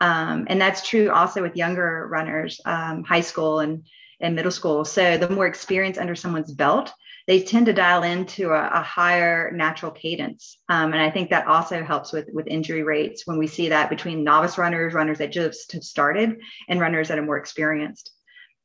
Um, 0.00 0.46
and 0.48 0.60
that's 0.60 0.88
true 0.88 1.10
also 1.10 1.42
with 1.42 1.54
younger 1.54 2.08
runners, 2.10 2.60
um, 2.64 3.04
high 3.04 3.20
school 3.20 3.60
and 3.60 3.84
in 4.20 4.34
middle 4.34 4.50
school. 4.50 4.84
So 4.84 5.18
the 5.18 5.28
more 5.28 5.46
experience 5.46 5.98
under 5.98 6.14
someone's 6.14 6.52
belt, 6.52 6.90
they 7.32 7.40
tend 7.40 7.64
to 7.64 7.72
dial 7.72 8.02
into 8.02 8.50
a, 8.50 8.68
a 8.74 8.82
higher 8.82 9.50
natural 9.52 9.90
cadence. 9.90 10.58
Um, 10.68 10.92
and 10.92 11.00
I 11.00 11.10
think 11.10 11.30
that 11.30 11.46
also 11.46 11.82
helps 11.82 12.12
with, 12.12 12.28
with 12.30 12.46
injury 12.46 12.82
rates 12.82 13.26
when 13.26 13.38
we 13.38 13.46
see 13.46 13.70
that 13.70 13.88
between 13.88 14.22
novice 14.22 14.58
runners, 14.58 14.92
runners 14.92 15.16
that 15.16 15.32
just 15.32 15.72
have 15.72 15.82
started, 15.82 16.38
and 16.68 16.78
runners 16.78 17.08
that 17.08 17.18
are 17.18 17.24
more 17.24 17.38
experienced. 17.38 18.12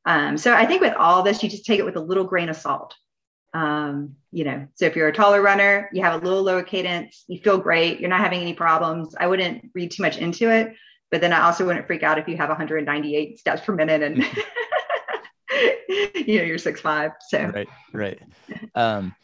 Um, 0.05 0.37
so 0.37 0.53
I 0.53 0.65
think 0.65 0.81
with 0.81 0.95
all 0.95 1.23
this, 1.23 1.41
you 1.41 1.47
just 1.47 1.65
take 1.65 1.79
it 1.79 1.85
with 1.85 1.95
a 1.95 2.01
little 2.01 2.25
grain 2.25 2.49
of 2.49 2.57
salt. 2.57 2.93
Um, 3.53 4.17
you 4.33 4.43
know, 4.43 4.67
so 4.75 4.83
if 4.83 4.97
you're 4.97 5.07
a 5.07 5.13
taller 5.13 5.41
runner, 5.41 5.89
you 5.93 6.03
have 6.03 6.21
a 6.21 6.25
little 6.25 6.43
lower 6.43 6.61
cadence, 6.61 7.23
you 7.29 7.39
feel 7.39 7.59
great, 7.59 8.01
you're 8.01 8.09
not 8.09 8.19
having 8.19 8.41
any 8.41 8.53
problems. 8.53 9.15
I 9.17 9.27
wouldn't 9.27 9.71
read 9.75 9.91
too 9.91 10.03
much 10.03 10.17
into 10.17 10.51
it, 10.51 10.73
but 11.09 11.21
then 11.21 11.31
I 11.31 11.43
also 11.45 11.65
wouldn't 11.65 11.87
freak 11.87 12.03
out 12.03 12.19
if 12.19 12.27
you 12.27 12.35
have 12.35 12.49
198 12.49 13.39
steps 13.39 13.61
per 13.61 13.73
minute 13.73 14.03
and 14.03 14.25
you 16.15 16.39
know 16.39 16.43
you're 16.43 16.57
six 16.57 16.81
five. 16.81 17.11
So 17.29 17.51
right, 17.53 17.67
right. 17.93 18.19
Um, 18.75 19.15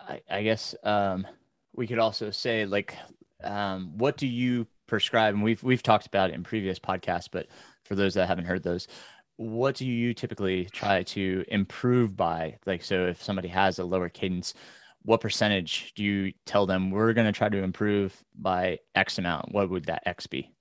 I, 0.00 0.20
I 0.30 0.42
guess 0.42 0.74
um, 0.84 1.26
we 1.74 1.86
could 1.86 1.98
also 1.98 2.30
say 2.30 2.66
like, 2.66 2.96
um, 3.42 3.96
what 3.96 4.16
do 4.16 4.26
you 4.26 4.66
prescribe? 4.86 5.34
And 5.34 5.42
we've 5.42 5.62
we've 5.62 5.82
talked 5.82 6.06
about 6.06 6.30
it 6.30 6.34
in 6.34 6.42
previous 6.42 6.78
podcasts, 6.78 7.28
but 7.30 7.46
for 7.84 7.94
those 7.94 8.14
that 8.14 8.26
haven't 8.28 8.44
heard 8.44 8.62
those, 8.62 8.88
what 9.36 9.76
do 9.76 9.86
you 9.86 10.14
typically 10.14 10.66
try 10.66 11.02
to 11.04 11.44
improve 11.48 12.16
by? 12.16 12.58
Like, 12.66 12.82
so 12.82 13.06
if 13.06 13.22
somebody 13.22 13.48
has 13.48 13.78
a 13.78 13.84
lower 13.84 14.08
cadence, 14.08 14.54
what 15.02 15.20
percentage 15.20 15.92
do 15.94 16.04
you 16.04 16.32
tell 16.46 16.66
them 16.66 16.90
we're 16.90 17.12
going 17.12 17.26
to 17.26 17.32
try 17.32 17.48
to 17.48 17.62
improve 17.62 18.22
by 18.34 18.78
X 18.94 19.18
amount? 19.18 19.52
What 19.52 19.70
would 19.70 19.86
that 19.86 20.02
X 20.06 20.26
be? 20.26 20.52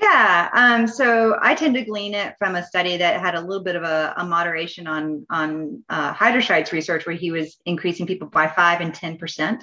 Yeah, 0.00 0.48
um, 0.54 0.86
so 0.86 1.36
I 1.42 1.54
tend 1.54 1.74
to 1.74 1.84
glean 1.84 2.14
it 2.14 2.34
from 2.38 2.54
a 2.56 2.64
study 2.64 2.96
that 2.96 3.20
had 3.20 3.34
a 3.34 3.40
little 3.40 3.62
bit 3.62 3.76
of 3.76 3.82
a, 3.82 4.14
a 4.16 4.24
moderation 4.24 4.86
on 4.86 5.26
on 5.28 5.82
uh, 5.90 6.14
Heiderscheit's 6.14 6.72
research, 6.72 7.04
where 7.06 7.14
he 7.14 7.30
was 7.30 7.58
increasing 7.66 8.06
people 8.06 8.28
by 8.28 8.48
five 8.48 8.80
and 8.80 8.94
ten 8.94 9.18
percent 9.18 9.62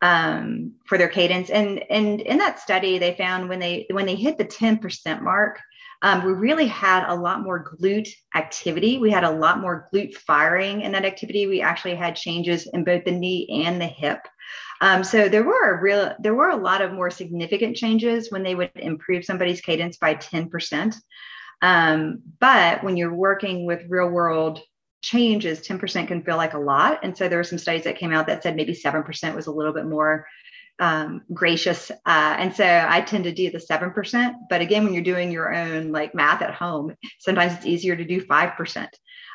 um, 0.00 0.72
for 0.86 0.98
their 0.98 1.08
cadence, 1.08 1.48
and 1.50 1.84
and 1.90 2.20
in 2.22 2.38
that 2.38 2.58
study, 2.58 2.98
they 2.98 3.14
found 3.14 3.48
when 3.48 3.60
they 3.60 3.86
when 3.90 4.04
they 4.04 4.16
hit 4.16 4.36
the 4.36 4.44
ten 4.44 4.78
percent 4.78 5.22
mark, 5.22 5.60
um, 6.02 6.24
we 6.24 6.32
really 6.32 6.66
had 6.66 7.08
a 7.08 7.14
lot 7.14 7.40
more 7.42 7.64
glute 7.64 8.08
activity. 8.34 8.98
We 8.98 9.12
had 9.12 9.22
a 9.22 9.30
lot 9.30 9.60
more 9.60 9.88
glute 9.94 10.14
firing 10.14 10.80
in 10.80 10.90
that 10.92 11.04
activity. 11.04 11.46
We 11.46 11.62
actually 11.62 11.94
had 11.94 12.16
changes 12.16 12.68
in 12.72 12.82
both 12.82 13.04
the 13.04 13.12
knee 13.12 13.64
and 13.64 13.80
the 13.80 13.86
hip. 13.86 14.18
Um, 14.82 15.04
so 15.04 15.28
there 15.28 15.44
were 15.44 15.74
a 15.74 15.80
real, 15.80 16.12
there 16.18 16.34
were 16.34 16.50
a 16.50 16.56
lot 16.56 16.82
of 16.82 16.92
more 16.92 17.08
significant 17.08 17.76
changes 17.76 18.32
when 18.32 18.42
they 18.42 18.56
would 18.56 18.72
improve 18.74 19.24
somebody's 19.24 19.60
cadence 19.60 19.96
by 19.96 20.16
10%. 20.16 20.96
Um, 21.62 22.20
but 22.40 22.82
when 22.82 22.96
you're 22.96 23.14
working 23.14 23.64
with 23.64 23.86
real 23.88 24.08
world 24.08 24.60
changes, 25.00 25.60
10% 25.60 26.08
can 26.08 26.24
feel 26.24 26.36
like 26.36 26.54
a 26.54 26.58
lot. 26.58 26.98
And 27.04 27.16
so 27.16 27.28
there 27.28 27.38
were 27.38 27.44
some 27.44 27.58
studies 27.58 27.84
that 27.84 27.96
came 27.96 28.12
out 28.12 28.26
that 28.26 28.42
said 28.42 28.56
maybe 28.56 28.74
7% 28.74 29.36
was 29.36 29.46
a 29.46 29.52
little 29.52 29.72
bit 29.72 29.86
more 29.86 30.26
um, 30.80 31.22
gracious. 31.32 31.92
Uh, 32.04 32.34
and 32.38 32.52
so 32.52 32.64
I 32.64 33.02
tend 33.02 33.22
to 33.24 33.32
do 33.32 33.52
the 33.52 33.58
7%. 33.58 34.34
But 34.50 34.62
again, 34.62 34.82
when 34.82 34.94
you're 34.94 35.04
doing 35.04 35.30
your 35.30 35.54
own 35.54 35.92
like 35.92 36.12
math 36.12 36.42
at 36.42 36.54
home, 36.54 36.96
sometimes 37.20 37.52
it's 37.54 37.66
easier 37.66 37.94
to 37.94 38.04
do 38.04 38.20
5%. 38.20 38.88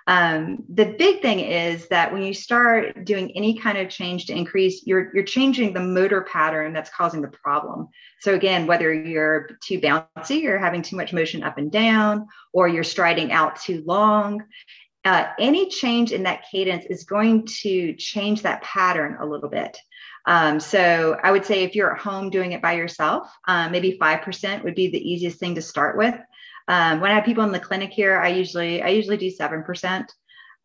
Um, 0.07 0.63
the 0.73 0.85
big 0.85 1.21
thing 1.21 1.41
is 1.41 1.89
that 1.89 2.13
when 2.13 2.23
you 2.23 2.33
start 2.33 3.03
doing 3.03 3.29
any 3.35 3.59
kind 3.59 3.77
of 3.77 3.89
change 3.89 4.25
to 4.27 4.33
increase, 4.33 4.83
you're 4.85 5.11
you're 5.13 5.25
changing 5.25 5.73
the 5.73 5.81
motor 5.81 6.21
pattern 6.21 6.71
that's 6.71 6.89
causing 6.89 7.21
the 7.21 7.27
problem. 7.27 7.89
So 8.21 8.33
again, 8.33 8.67
whether 8.67 8.93
you're 8.93 9.49
too 9.61 9.81
bouncy, 9.81 10.41
you're 10.41 10.57
having 10.57 10.81
too 10.81 10.95
much 10.95 11.11
motion 11.11 11.43
up 11.43 11.57
and 11.57 11.69
down, 11.69 12.27
or 12.53 12.69
you're 12.69 12.85
striding 12.85 13.33
out 13.33 13.59
too 13.59 13.83
long, 13.85 14.43
uh, 15.03 15.27
any 15.39 15.69
change 15.69 16.13
in 16.13 16.23
that 16.23 16.45
cadence 16.49 16.85
is 16.89 17.03
going 17.03 17.45
to 17.61 17.93
change 17.93 18.43
that 18.43 18.61
pattern 18.61 19.17
a 19.19 19.25
little 19.25 19.49
bit. 19.49 19.77
Um, 20.25 20.59
so 20.59 21.17
I 21.23 21.31
would 21.31 21.45
say 21.45 21.63
if 21.63 21.75
you're 21.75 21.93
at 21.93 22.01
home 22.01 22.29
doing 22.29 22.51
it 22.51 22.61
by 22.61 22.73
yourself, 22.73 23.29
um, 23.47 23.71
maybe 23.71 23.97
5% 24.01 24.63
would 24.63 24.75
be 24.75 24.89
the 24.89 25.09
easiest 25.09 25.39
thing 25.39 25.55
to 25.55 25.61
start 25.61 25.97
with. 25.97 26.15
Um, 26.67 26.99
when 26.99 27.11
I 27.11 27.15
have 27.15 27.25
people 27.25 27.43
in 27.43 27.51
the 27.51 27.59
clinic 27.59 27.91
here, 27.91 28.19
I 28.19 28.29
usually 28.29 28.81
I 28.81 28.89
usually 28.89 29.17
do 29.17 29.29
seven 29.29 29.63
percent. 29.63 30.11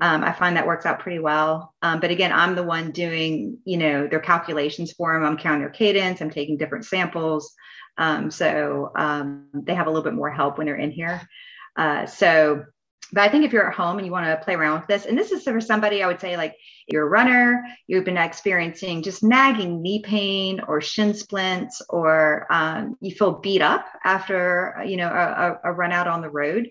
Um, 0.00 0.24
I 0.24 0.32
find 0.32 0.56
that 0.56 0.66
works 0.66 0.84
out 0.84 0.98
pretty 0.98 1.20
well. 1.20 1.74
Um, 1.82 2.00
but 2.00 2.10
again, 2.10 2.32
I'm 2.32 2.56
the 2.56 2.62
one 2.62 2.90
doing 2.90 3.58
you 3.64 3.76
know 3.76 4.06
their 4.06 4.20
calculations 4.20 4.92
for 4.92 5.12
them. 5.12 5.24
I'm 5.24 5.36
counting 5.36 5.60
their 5.60 5.70
cadence. 5.70 6.20
I'm 6.20 6.30
taking 6.30 6.56
different 6.56 6.86
samples. 6.86 7.54
Um, 7.98 8.30
so 8.30 8.90
um, 8.96 9.46
they 9.52 9.74
have 9.74 9.86
a 9.86 9.90
little 9.90 10.04
bit 10.04 10.14
more 10.14 10.30
help 10.30 10.58
when 10.58 10.66
they're 10.66 10.76
in 10.76 10.90
here. 10.90 11.20
Uh, 11.76 12.06
so 12.06 12.64
but 13.12 13.22
I 13.22 13.28
think 13.28 13.44
if 13.44 13.52
you're 13.52 13.68
at 13.68 13.74
home 13.74 13.98
and 13.98 14.06
you 14.06 14.12
want 14.12 14.26
to 14.26 14.42
play 14.42 14.54
around 14.54 14.80
with 14.80 14.88
this, 14.88 15.04
and 15.04 15.16
this 15.16 15.32
is 15.32 15.44
for 15.44 15.60
somebody, 15.60 16.02
I 16.02 16.06
would 16.06 16.20
say 16.20 16.36
like 16.36 16.56
you're 16.86 17.06
a 17.06 17.10
runner, 17.10 17.64
you've 17.86 18.04
been 18.04 18.16
experiencing 18.16 19.02
just 19.02 19.22
nagging 19.22 19.82
knee 19.82 20.02
pain 20.02 20.60
or 20.60 20.80
shin 20.80 21.12
splints, 21.12 21.82
or 21.90 22.46
um, 22.50 22.96
you 23.00 23.14
feel 23.14 23.32
beat 23.32 23.60
up 23.62 23.86
after 24.02 24.82
you 24.86 24.96
know 24.96 25.08
a, 25.08 25.58
a 25.64 25.72
run 25.72 25.92
out 25.92 26.08
on 26.08 26.22
the 26.22 26.30
road. 26.30 26.70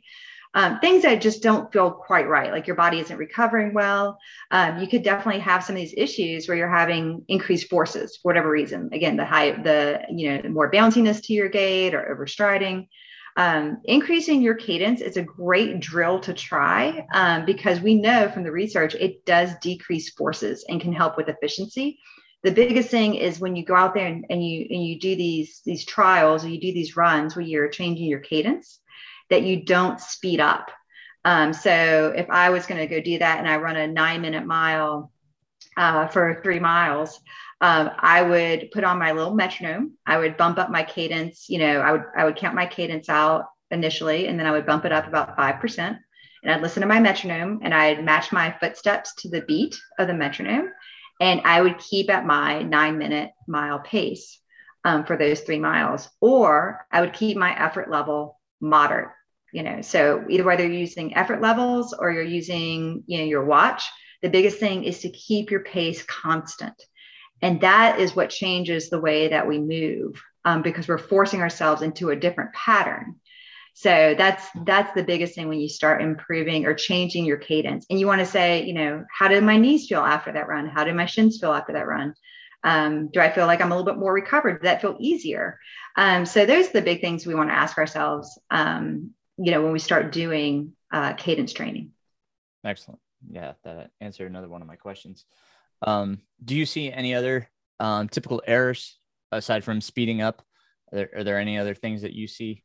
Um, 0.53 0.79
things 0.79 1.03
that 1.03 1.21
just 1.21 1.41
don't 1.41 1.71
feel 1.71 1.91
quite 1.91 2.27
right, 2.27 2.51
like 2.51 2.67
your 2.67 2.75
body 2.75 2.99
isn't 2.99 3.15
recovering 3.17 3.73
well. 3.73 4.19
Um, 4.49 4.79
you 4.79 4.87
could 4.87 5.01
definitely 5.01 5.39
have 5.39 5.63
some 5.63 5.75
of 5.75 5.81
these 5.81 5.93
issues 5.95 6.47
where 6.47 6.57
you're 6.57 6.69
having 6.69 7.23
increased 7.29 7.69
forces 7.69 8.17
for 8.17 8.29
whatever 8.29 8.49
reason. 8.49 8.89
Again, 8.91 9.15
the 9.15 9.23
high, 9.23 9.51
the 9.51 10.01
you 10.09 10.41
know, 10.43 10.49
more 10.49 10.69
bounciness 10.69 11.23
to 11.27 11.33
your 11.33 11.47
gait 11.47 11.93
or 11.93 12.13
overstriding. 12.13 12.87
Um, 13.37 13.81
increasing 13.85 14.41
your 14.41 14.55
cadence 14.55 15.01
is 15.01 15.17
a 15.17 15.23
great 15.23 15.79
drill 15.79 16.19
to 16.21 16.33
try 16.33 17.05
um, 17.13 17.45
because 17.45 17.79
we 17.79 17.95
know 17.95 18.29
from 18.29 18.43
the 18.43 18.51
research 18.51 18.95
it 18.95 19.25
does 19.25 19.51
decrease 19.61 20.09
forces 20.13 20.65
and 20.67 20.81
can 20.81 20.93
help 20.93 21.17
with 21.17 21.29
efficiency. 21.29 21.99
The 22.43 22.51
biggest 22.51 22.89
thing 22.89 23.15
is 23.15 23.39
when 23.39 23.55
you 23.55 23.63
go 23.63 23.75
out 23.75 23.93
there 23.93 24.07
and, 24.07 24.25
and 24.29 24.45
you 24.45 24.65
and 24.69 24.83
you 24.85 24.99
do 24.99 25.15
these 25.15 25.61
these 25.63 25.85
trials 25.85 26.43
or 26.43 26.49
you 26.49 26.59
do 26.59 26.73
these 26.73 26.97
runs 26.97 27.35
where 27.35 27.45
you're 27.45 27.69
changing 27.69 28.07
your 28.07 28.19
cadence, 28.19 28.79
that 29.29 29.43
you 29.43 29.63
don't 29.63 29.99
speed 29.99 30.39
up. 30.39 30.69
Um, 31.23 31.53
so 31.53 32.13
if 32.15 32.29
I 32.29 32.49
was 32.49 32.65
going 32.65 32.81
to 32.81 32.87
go 32.87 32.99
do 32.99 33.19
that 33.19 33.39
and 33.39 33.47
I 33.47 33.57
run 33.57 33.77
a 33.77 33.87
nine 33.87 34.21
minute 34.21 34.45
mile 34.45 35.11
uh, 35.77 36.07
for 36.07 36.41
three 36.43 36.59
miles, 36.59 37.19
um, 37.61 37.91
I 37.99 38.23
would 38.23 38.71
put 38.71 38.83
on 38.83 38.97
my 38.97 39.11
little 39.11 39.35
metronome. 39.35 39.95
I 40.05 40.17
would 40.17 40.35
bump 40.35 40.57
up 40.57 40.71
my 40.71 40.83
cadence. 40.83 41.45
You 41.47 41.59
know, 41.59 41.79
I 41.79 41.91
would 41.91 42.03
I 42.17 42.25
would 42.25 42.35
count 42.35 42.55
my 42.55 42.65
cadence 42.65 43.07
out 43.07 43.45
initially, 43.69 44.27
and 44.27 44.39
then 44.39 44.47
I 44.47 44.51
would 44.51 44.65
bump 44.65 44.83
it 44.85 44.91
up 44.91 45.07
about 45.07 45.35
five 45.35 45.61
percent. 45.61 45.97
And 46.43 46.51
I'd 46.51 46.61
listen 46.61 46.81
to 46.81 46.87
my 46.87 46.99
metronome, 46.99 47.59
and 47.61 47.71
I'd 47.71 48.03
match 48.03 48.31
my 48.31 48.55
footsteps 48.59 49.13
to 49.19 49.29
the 49.29 49.41
beat 49.41 49.79
of 49.99 50.07
the 50.07 50.13
metronome, 50.15 50.71
and 51.21 51.41
I 51.45 51.61
would 51.61 51.77
keep 51.77 52.09
at 52.09 52.25
my 52.25 52.63
nine 52.63 52.97
minute 52.97 53.31
mile 53.47 53.79
pace 53.79 54.39
um, 54.83 55.05
for 55.05 55.15
those 55.15 55.41
three 55.41 55.59
miles, 55.59 56.09
or 56.19 56.87
I 56.91 57.01
would 57.01 57.13
keep 57.13 57.37
my 57.37 57.55
effort 57.57 57.91
level 57.91 58.39
moderate. 58.59 59.11
You 59.53 59.61
know, 59.61 59.81
so 59.81 60.25
either 60.29 60.45
whether 60.45 60.63
you're 60.63 60.73
using 60.73 61.15
effort 61.15 61.41
levels 61.41 61.93
or 61.93 62.09
you're 62.09 62.23
using 62.23 63.03
you 63.05 63.19
know 63.19 63.25
your 63.25 63.45
watch, 63.45 63.87
the 64.23 64.29
biggest 64.29 64.57
thing 64.57 64.83
is 64.83 65.01
to 65.01 65.11
keep 65.11 65.51
your 65.51 65.59
pace 65.59 66.01
constant 66.01 66.81
and 67.41 67.61
that 67.61 67.99
is 67.99 68.15
what 68.15 68.29
changes 68.29 68.89
the 68.89 68.99
way 68.99 69.29
that 69.29 69.47
we 69.47 69.59
move 69.59 70.21
um, 70.45 70.61
because 70.61 70.87
we're 70.87 70.97
forcing 70.97 71.41
ourselves 71.41 71.81
into 71.81 72.09
a 72.09 72.15
different 72.15 72.53
pattern. 72.53 73.15
So 73.73 74.15
that's 74.17 74.45
that's 74.65 74.93
the 74.93 75.03
biggest 75.03 75.33
thing 75.33 75.47
when 75.47 75.59
you 75.59 75.69
start 75.69 76.01
improving 76.01 76.65
or 76.65 76.73
changing 76.73 77.25
your 77.25 77.37
cadence. 77.37 77.85
And 77.89 77.99
you 77.99 78.05
want 78.05 78.19
to 78.19 78.25
say, 78.25 78.65
you 78.65 78.73
know, 78.73 79.05
how 79.17 79.27
did 79.29 79.43
my 79.43 79.57
knees 79.57 79.87
feel 79.87 80.01
after 80.01 80.33
that 80.33 80.47
run? 80.47 80.67
How 80.67 80.83
did 80.83 80.95
my 80.95 81.05
shins 81.05 81.39
feel 81.39 81.53
after 81.53 81.73
that 81.73 81.87
run? 81.87 82.13
Um, 82.63 83.09
do 83.11 83.19
I 83.19 83.31
feel 83.31 83.47
like 83.47 83.61
I'm 83.61 83.71
a 83.71 83.75
little 83.75 83.91
bit 83.91 83.99
more 83.99 84.13
recovered? 84.13 84.61
Did 84.61 84.67
that 84.67 84.81
feel 84.81 84.97
easier? 84.99 85.59
Um, 85.95 86.25
so 86.25 86.45
those 86.45 86.67
are 86.67 86.73
the 86.73 86.81
big 86.81 87.01
things 87.01 87.25
we 87.25 87.33
want 87.33 87.49
to 87.49 87.55
ask 87.55 87.77
ourselves. 87.77 88.37
Um, 88.51 89.11
you 89.37 89.51
know, 89.51 89.63
when 89.63 89.71
we 89.71 89.79
start 89.79 90.11
doing 90.11 90.73
uh, 90.91 91.13
cadence 91.13 91.53
training. 91.53 91.91
Excellent. 92.63 92.99
Yeah, 93.29 93.53
that 93.63 93.91
answered 94.01 94.29
another 94.29 94.49
one 94.49 94.61
of 94.61 94.67
my 94.67 94.75
questions. 94.75 95.25
Um, 95.81 96.21
do 96.43 96.55
you 96.55 96.65
see 96.65 96.91
any 96.91 97.13
other 97.13 97.49
um, 97.79 98.09
typical 98.09 98.41
errors 98.45 98.97
aside 99.31 99.63
from 99.63 99.81
speeding 99.81 100.21
up? 100.21 100.43
Are 100.91 100.95
there, 100.95 101.09
are 101.17 101.23
there 101.23 101.39
any 101.39 101.57
other 101.57 101.75
things 101.75 102.01
that 102.01 102.13
you 102.13 102.27
see? 102.27 102.63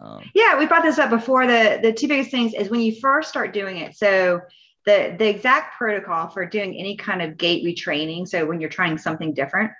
Um, 0.00 0.30
yeah, 0.34 0.58
we 0.58 0.66
brought 0.66 0.82
this 0.82 0.98
up 0.98 1.10
before. 1.10 1.46
The 1.46 1.78
the 1.82 1.92
two 1.92 2.08
biggest 2.08 2.30
things 2.30 2.54
is 2.54 2.70
when 2.70 2.80
you 2.80 2.98
first 3.00 3.28
start 3.28 3.52
doing 3.52 3.76
it. 3.78 3.96
So 3.96 4.40
the 4.86 5.14
the 5.18 5.28
exact 5.28 5.76
protocol 5.76 6.28
for 6.28 6.46
doing 6.46 6.74
any 6.74 6.96
kind 6.96 7.22
of 7.22 7.36
gait 7.36 7.64
retraining. 7.64 8.26
So 8.26 8.46
when 8.46 8.60
you're 8.60 8.70
trying 8.70 8.96
something 8.98 9.34
different, 9.34 9.72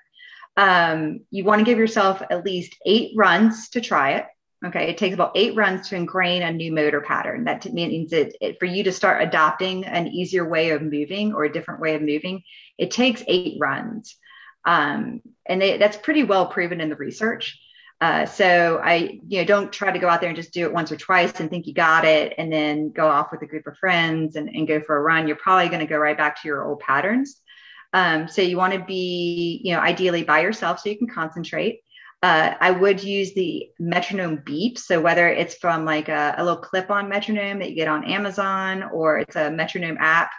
um, 0.57 1.21
you 1.31 1.43
want 1.43 1.59
to 1.59 1.65
give 1.65 1.79
yourself 1.79 2.21
at 2.29 2.45
least 2.45 2.75
eight 2.85 3.13
runs 3.15 3.69
to 3.69 3.81
try 3.81 4.11
it. 4.13 4.25
Okay, 4.63 4.89
it 4.89 4.97
takes 4.99 5.15
about 5.15 5.31
eight 5.33 5.55
runs 5.55 5.89
to 5.89 5.95
ingrain 5.95 6.43
a 6.43 6.51
new 6.51 6.71
motor 6.71 7.01
pattern. 7.01 7.45
That 7.45 7.65
means 7.73 8.13
it, 8.13 8.35
for 8.59 8.65
you 8.65 8.83
to 8.83 8.91
start 8.91 9.23
adopting 9.23 9.85
an 9.85 10.07
easier 10.07 10.47
way 10.47 10.69
of 10.69 10.83
moving 10.83 11.33
or 11.33 11.45
a 11.45 11.51
different 11.51 11.81
way 11.81 11.95
of 11.95 12.03
moving, 12.03 12.43
it 12.77 12.91
takes 12.91 13.23
eight 13.27 13.57
runs. 13.59 14.15
Um, 14.63 15.21
and 15.47 15.59
they, 15.59 15.77
that's 15.77 15.97
pretty 15.97 16.23
well 16.23 16.45
proven 16.45 16.79
in 16.79 16.89
the 16.89 16.95
research. 16.95 17.59
Uh, 17.99 18.25
so 18.25 18.79
I, 18.83 19.19
you 19.27 19.39
know, 19.39 19.45
don't 19.45 19.73
try 19.73 19.91
to 19.91 19.99
go 19.99 20.07
out 20.07 20.21
there 20.21 20.29
and 20.29 20.35
just 20.35 20.53
do 20.53 20.65
it 20.65 20.73
once 20.73 20.91
or 20.91 20.97
twice 20.97 21.39
and 21.39 21.49
think 21.49 21.65
you 21.65 21.73
got 21.73 22.05
it 22.05 22.33
and 22.37 22.51
then 22.53 22.91
go 22.91 23.07
off 23.07 23.31
with 23.31 23.41
a 23.43 23.47
group 23.47 23.65
of 23.65 23.77
friends 23.77 24.35
and, 24.35 24.49
and 24.49 24.67
go 24.67 24.79
for 24.81 24.95
a 24.95 25.01
run. 25.01 25.27
You're 25.27 25.37
probably 25.37 25.69
going 25.69 25.81
to 25.81 25.85
go 25.87 25.97
right 25.97 26.17
back 26.17 26.41
to 26.41 26.47
your 26.47 26.67
old 26.67 26.79
patterns. 26.79 27.39
Um, 27.93 28.27
so 28.27 28.41
you 28.41 28.57
want 28.57 28.73
to 28.73 28.83
be, 28.83 29.61
you 29.63 29.73
know, 29.73 29.81
ideally 29.81 30.23
by 30.23 30.41
yourself 30.41 30.79
so 30.79 30.89
you 30.89 30.97
can 30.97 31.09
concentrate. 31.09 31.81
Uh, 32.23 32.53
I 32.59 32.71
would 32.71 33.03
use 33.03 33.33
the 33.33 33.69
metronome 33.79 34.43
beep. 34.45 34.77
So 34.77 35.01
whether 35.01 35.27
it's 35.27 35.55
from 35.55 35.85
like 35.85 36.07
a, 36.07 36.35
a 36.37 36.43
little 36.43 36.61
clip-on 36.61 37.09
metronome 37.09 37.59
that 37.59 37.69
you 37.69 37.75
get 37.75 37.87
on 37.87 38.03
Amazon 38.03 38.83
or 38.83 39.19
it's 39.19 39.35
a 39.35 39.49
metronome 39.49 39.97
app. 39.99 40.31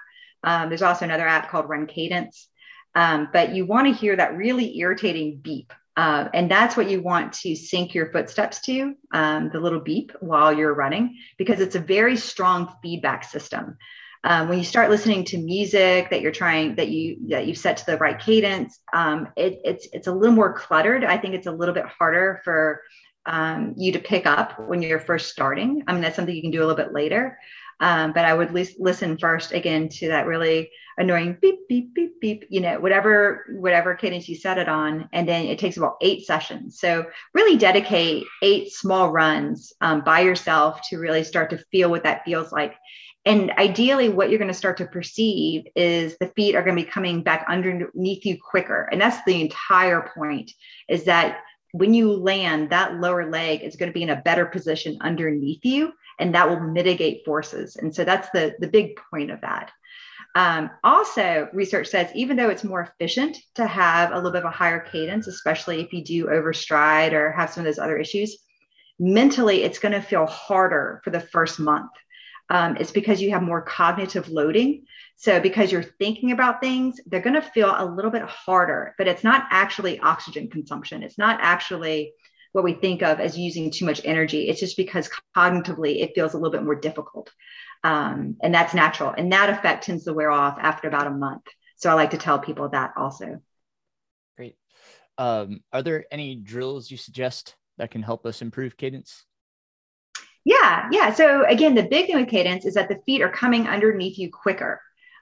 Um, 0.45 0.69
there's 0.69 0.83
also 0.83 1.05
another 1.05 1.27
app 1.27 1.51
called 1.51 1.69
Run 1.69 1.87
Cadence. 1.87 2.49
Um, 2.95 3.29
but 3.33 3.55
you 3.55 3.67
want 3.67 3.89
to 3.89 3.93
hear 3.93 4.15
that 4.15 4.37
really 4.37 4.79
irritating 4.79 5.39
beep 5.39 5.73
uh, 5.97 6.29
and 6.33 6.51
that's 6.51 6.77
what 6.77 6.89
you 6.89 7.03
want 7.03 7.33
to 7.35 7.55
sync 7.55 7.95
your 7.95 8.11
footsteps 8.13 8.61
to, 8.63 8.95
um, 9.13 9.51
the 9.53 9.61
little 9.61 9.81
beep 9.81 10.13
while 10.21 10.53
you're 10.53 10.75
running, 10.75 11.19
because 11.37 11.61
it's 11.61 11.75
a 11.75 11.81
very 11.81 12.17
strong 12.17 12.75
feedback 12.83 13.25
system. 13.25 13.77
Um, 14.25 14.49
when 14.49 14.59
you 14.59 14.65
start 14.65 14.91
listening 14.91 15.25
to 15.27 15.39
music 15.39 16.11
that 16.11 16.21
you're 16.21 16.31
trying 16.31 16.77
that 16.77 16.89
you 16.89 17.17
that 17.29 17.47
you've 17.47 17.59
set 17.59 17.79
to 17.79 17.87
the 17.87 17.99
right 17.99 18.19
cadence, 18.19 18.79
um, 18.93 19.29
it, 19.37 19.61
it's 19.65 19.89
it's 19.93 20.07
a 20.07 20.13
little 20.13 20.35
more 20.35 20.53
cluttered. 20.53 21.05
I 21.05 21.19
think 21.19 21.35
it's 21.35 21.49
a 21.49 21.53
little 21.53 21.75
bit 21.75 21.87
harder 21.87 22.41
for 22.45 22.83
um, 23.27 23.75
you 23.77 23.93
to 23.93 23.99
pick 23.99 24.27
up 24.27 24.59
when 24.69 24.83
you're 24.83 25.01
first 25.01 25.31
starting. 25.31 25.83
I 25.87 25.93
mean, 25.93 26.03
that's 26.03 26.17
something 26.17 26.35
you 26.35 26.43
can 26.43 26.51
do 26.51 26.61
a 26.61 26.67
little 26.67 26.77
bit 26.77 26.93
later. 26.93 27.39
Um, 27.81 28.13
but 28.13 28.25
I 28.25 28.33
would 28.33 28.53
listen 28.53 29.19
first 29.19 29.53
again 29.53 29.89
to 29.89 30.09
that 30.09 30.27
really 30.27 30.71
annoying 30.99 31.37
beep 31.43 31.67
beep 31.69 31.93
beep 31.93 32.21
beep. 32.21 32.45
You 32.49 32.61
know, 32.61 32.79
whatever 32.79 33.45
whatever 33.57 33.97
cadence 33.97 34.29
you 34.29 34.37
set 34.37 34.57
it 34.57 34.69
on, 34.69 35.09
and 35.13 35.29
then 35.29 35.47
it 35.47 35.59
takes 35.59 35.79
about 35.79 35.97
eight 36.01 36.25
sessions. 36.25 36.79
So 36.79 37.07
really 37.35 37.57
dedicate 37.57 38.25
eight 38.41 38.71
small 38.71 39.11
runs 39.11 39.73
um, 39.81 40.05
by 40.05 40.21
yourself 40.21 40.81
to 40.91 40.99
really 40.99 41.25
start 41.25 41.51
to 41.51 41.65
feel 41.73 41.91
what 41.91 42.05
that 42.05 42.25
feels 42.25 42.53
like. 42.53 42.77
And 43.25 43.53
ideally, 43.53 44.09
what 44.09 44.31
you're 44.31 44.39
going 44.39 44.49
to 44.49 44.55
start 44.55 44.79
to 44.79 44.87
perceive 44.87 45.65
is 45.77 46.17
the 46.19 46.33
feet 46.35 46.57
are 46.57 46.63
going 46.63 46.77
to 46.77 46.83
be 46.83 46.91
coming 46.91 47.23
back 47.23 47.47
underneath 47.49 48.27
you 48.27 48.37
quicker. 48.41 48.89
And 48.91 49.01
that's 49.01 49.25
the 49.25 49.41
entire 49.41 50.11
point 50.17 50.51
is 50.89 51.05
that 51.05 51.39
when 51.73 51.95
you 51.95 52.13
land, 52.13 52.71
that 52.71 53.01
lower 53.01 53.31
leg 53.31 53.63
is 53.63 53.77
going 53.77 53.91
to 53.91 53.95
be 53.95 54.03
in 54.03 54.11
a 54.11 54.23
better 54.23 54.45
position 54.45 54.99
underneath 55.01 55.65
you 55.65 55.93
and 56.19 56.35
that 56.35 56.49
will 56.49 56.61
mitigate 56.61 57.25
forces. 57.25 57.77
And 57.77 57.95
so 57.95 58.05
that's 58.05 58.29
the, 58.31 58.55
the 58.59 58.69
big 58.69 58.99
point 59.11 59.31
of 59.31 59.41
that. 59.41 59.71
Um, 60.35 60.71
also, 60.83 61.49
research 61.53 61.89
says 61.89 62.11
even 62.15 62.37
though 62.37 62.49
it's 62.49 62.65
more 62.65 62.81
efficient 62.81 63.37
to 63.55 63.67
have 63.67 64.13
a 64.13 64.17
little 64.17 64.31
bit 64.31 64.45
of 64.45 64.47
a 64.47 64.51
higher 64.51 64.81
cadence, 64.81 65.27
especially 65.27 65.81
if 65.81 65.93
you 65.93 66.03
do 66.03 66.27
overstride 66.27 67.13
or 67.13 67.33
have 67.33 67.51
some 67.51 67.63
of 67.63 67.67
those 67.67 67.79
other 67.79 67.99
issues, 67.99 68.39
mentally 68.99 69.63
it's 69.63 69.79
going 69.79 69.93
to 69.93 70.01
feel 70.01 70.27
harder 70.27 71.01
for 71.05 71.11
the 71.11 71.21
first 71.21 71.59
month. 71.59 71.91
Um, 72.53 72.77
it's 72.77 72.91
because 72.91 73.23
you 73.23 73.31
have 73.31 73.43
more 73.43 73.63
cognitive 73.63 74.29
loading. 74.29 74.85
So, 75.17 75.41
because 75.41 75.73
you're 75.73 75.83
thinking 75.83 76.33
about 76.33 76.61
things, 76.61 77.01
they're 77.07 77.23
going 77.23 77.41
to 77.41 77.41
feel 77.41 77.75
a 77.75 77.87
little 77.87 78.11
bit 78.11 78.25
harder, 78.25 78.95
but 78.99 79.09
it's 79.09 79.25
not 79.25 79.47
actually 79.51 79.99
oxygen 80.01 80.51
consumption. 80.51 81.03
It's 81.03 81.17
not 81.17 81.39
actually 81.41 82.13
what 82.53 82.63
we 82.63 82.75
think 82.75 83.03
of 83.03 83.21
as 83.21 83.39
using 83.39 83.71
too 83.71 83.87
much 83.87 84.03
energy. 84.05 84.51
It's 84.51 84.61
just 84.61 84.77
because 84.77 85.09
cognitively 85.35 86.03
it 86.03 86.13
feels 86.15 86.35
a 86.35 86.37
little 86.37 86.51
bit 86.51 86.63
more 86.63 86.75
difficult. 86.75 87.31
Um, 87.85 88.37
and 88.43 88.55
that's 88.55 88.75
natural. 88.75 89.15
And 89.17 89.33
that 89.33 89.49
effect 89.49 89.85
tends 89.85 90.05
to 90.05 90.13
wear 90.13 90.31
off 90.31 90.59
after 90.61 90.89
about 90.89 91.07
a 91.07 91.11
month. 91.11 91.45
So 91.77 91.89
I 91.89 91.95
like 91.95 92.11
to 92.11 92.19
tell 92.19 92.39
people 92.39 92.69
that 92.69 92.93
also. 92.99 93.41
Great. 94.37 94.57
Um, 95.17 95.61
are 95.73 95.83
there 95.83 96.05
any 96.11 96.37
drills 96.37 96.91
you 96.91 96.99
suggest 96.99 97.57
that 97.79 97.91
can 97.91 98.03
help 98.03 98.27
us 98.27 98.43
improve 98.43 98.77
cadence? 98.77 99.25
Yeah, 100.45 100.89
yeah. 100.91 101.13
So 101.13 101.45
again, 101.45 101.75
the 101.75 101.85
big 101.85 102.07
thing 102.07 102.17
with 102.17 102.29
cadence 102.29 102.65
is 102.65 102.75
that 102.75 102.89
the 102.89 103.01
feet 103.07 103.23
are 103.23 103.31
coming 103.31 103.69
underneath 103.69 104.19
you 104.19 104.31
quicker 104.31 104.81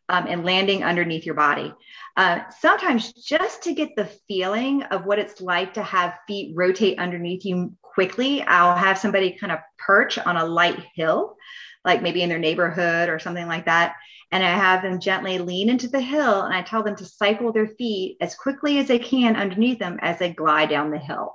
um, 0.09 0.26
and 0.26 0.44
landing 0.44 0.83
underneath 0.83 1.26
your 1.26 1.35
body. 1.35 1.72
Uh, 2.16 2.40
sometimes 2.59 3.12
just 3.12 3.62
to 3.62 3.74
get 3.74 3.94
the 3.96 4.11
feeling 4.28 4.83
of 4.85 5.04
what 5.04 5.18
it's 5.18 5.40
like 5.40 5.74
to 5.74 5.83
have 5.83 6.18
feet 6.26 6.52
rotate 6.56 6.98
underneath 6.98 7.44
you 7.44 7.72
quickly, 7.83 8.42
I'll 8.42 8.76
have 8.76 8.98
somebody 8.98 9.33
kind 9.33 9.52
of 9.52 9.61
perch 9.78 10.18
on 10.18 10.37
a 10.37 10.44
light 10.44 10.85
hill, 10.94 11.37
like 11.85 12.02
maybe 12.02 12.22
in 12.22 12.28
their 12.28 12.38
neighborhood 12.38 13.09
or 13.09 13.18
something 13.18 13.46
like 13.46 13.66
that. 13.66 13.94
And 14.33 14.44
I 14.44 14.50
have 14.50 14.83
them 14.83 15.00
gently 15.00 15.38
lean 15.38 15.68
into 15.68 15.88
the 15.88 16.00
hill 16.00 16.42
and 16.42 16.54
I 16.54 16.62
tell 16.62 16.83
them 16.83 16.96
to 16.96 17.04
cycle 17.04 17.52
their 17.52 17.68
feet 17.68 18.16
as 18.20 18.35
quickly 18.35 18.78
as 18.78 18.88
they 18.88 18.98
can 18.98 19.37
underneath 19.37 19.78
them 19.78 19.98
as 20.02 20.18
they 20.18 20.33
glide 20.33 20.70
down 20.70 20.90
the 20.90 20.98
hill. 20.98 21.35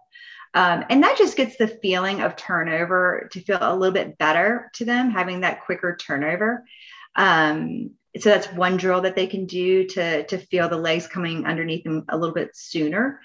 Um, 0.56 0.86
and 0.90 1.04
that 1.04 1.18
just 1.18 1.38
gets 1.38 1.58
the 1.58 1.68
feeling 1.68 2.22
of 2.22 2.38
turnover 2.38 3.28
to 3.34 3.42
feel 3.42 3.60
a 3.60 3.76
little 3.76 3.94
bit 3.94 4.18
better 4.18 4.72
to 4.76 4.86
them, 4.86 5.12
having 5.12 5.42
that 5.42 5.66
quicker 5.66 5.96
turnover. 5.96 6.66
Um, 7.16 7.92
so 8.20 8.30
that's 8.30 8.48
one 8.48 8.78
drill 8.78 9.02
that 9.02 9.16
they 9.16 9.28
can 9.28 9.46
do 9.46 9.86
to 9.88 10.26
to 10.28 10.38
feel 10.38 10.70
the 10.70 10.78
legs 10.78 11.08
coming 11.08 11.46
underneath 11.46 11.84
them 11.84 12.06
a 12.10 12.18
little 12.18 12.36
bit 12.36 12.56
sooner 12.56 13.20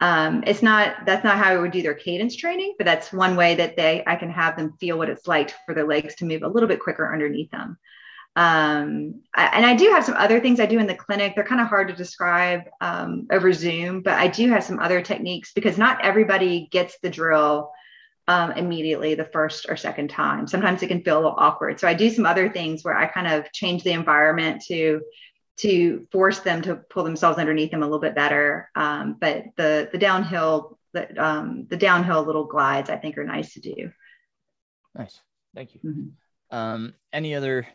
um, 0.00 0.42
it's 0.46 0.62
not 0.62 1.06
that's 1.06 1.22
not 1.22 1.38
how 1.38 1.52
I 1.52 1.56
would 1.56 1.70
do 1.70 1.82
their 1.82 1.94
cadence 1.94 2.34
training 2.34 2.74
but 2.76 2.84
that's 2.84 3.12
one 3.12 3.36
way 3.36 3.54
that 3.56 3.76
they 3.76 4.02
i 4.06 4.16
can 4.16 4.30
have 4.30 4.56
them 4.56 4.74
feel 4.80 4.98
what 4.98 5.10
it's 5.10 5.28
like 5.28 5.52
for 5.64 5.74
their 5.74 5.86
legs 5.86 6.16
to 6.16 6.24
move 6.24 6.42
a 6.42 6.48
little 6.48 6.68
bit 6.68 6.80
quicker 6.80 7.12
underneath 7.12 7.50
them 7.50 7.78
um, 8.34 9.22
I, 9.34 9.46
and 9.46 9.66
i 9.66 9.74
do 9.74 9.90
have 9.90 10.04
some 10.04 10.14
other 10.14 10.40
things 10.40 10.58
i 10.58 10.66
do 10.66 10.78
in 10.78 10.86
the 10.86 10.94
clinic 10.94 11.34
they're 11.34 11.44
kind 11.44 11.60
of 11.60 11.68
hard 11.68 11.88
to 11.88 11.94
describe 11.94 12.62
um, 12.80 13.26
over 13.30 13.52
zoom 13.52 14.00
but 14.02 14.14
i 14.14 14.26
do 14.26 14.48
have 14.48 14.64
some 14.64 14.78
other 14.78 15.02
techniques 15.02 15.52
because 15.52 15.76
not 15.76 16.04
everybody 16.04 16.68
gets 16.70 16.98
the 17.02 17.10
drill 17.10 17.70
um, 18.28 18.52
immediately 18.52 19.14
the 19.14 19.24
first 19.24 19.66
or 19.68 19.76
second 19.76 20.08
time. 20.08 20.46
Sometimes 20.46 20.82
it 20.82 20.88
can 20.88 21.02
feel 21.02 21.16
a 21.16 21.22
little 21.22 21.34
awkward. 21.36 21.80
So 21.80 21.88
I 21.88 21.94
do 21.94 22.08
some 22.10 22.26
other 22.26 22.48
things 22.48 22.84
where 22.84 22.96
I 22.96 23.06
kind 23.06 23.26
of 23.26 23.50
change 23.52 23.82
the 23.82 23.92
environment 23.92 24.62
to 24.68 25.02
to 25.58 26.06
force 26.10 26.38
them 26.40 26.62
to 26.62 26.76
pull 26.76 27.04
themselves 27.04 27.38
underneath 27.38 27.70
them 27.70 27.82
a 27.82 27.86
little 27.86 28.00
bit 28.00 28.14
better. 28.14 28.70
Um, 28.74 29.16
but 29.20 29.44
the 29.56 29.88
the 29.92 29.98
downhill 29.98 30.78
the 30.92 31.22
um, 31.22 31.66
the 31.68 31.76
downhill 31.76 32.22
little 32.22 32.44
glides 32.44 32.90
I 32.90 32.96
think 32.96 33.18
are 33.18 33.24
nice 33.24 33.54
to 33.54 33.60
do. 33.60 33.90
Nice, 34.94 35.20
thank 35.54 35.74
you. 35.74 35.80
Mm-hmm. 35.84 36.56
Um, 36.56 36.94
any 37.12 37.34
other 37.34 37.66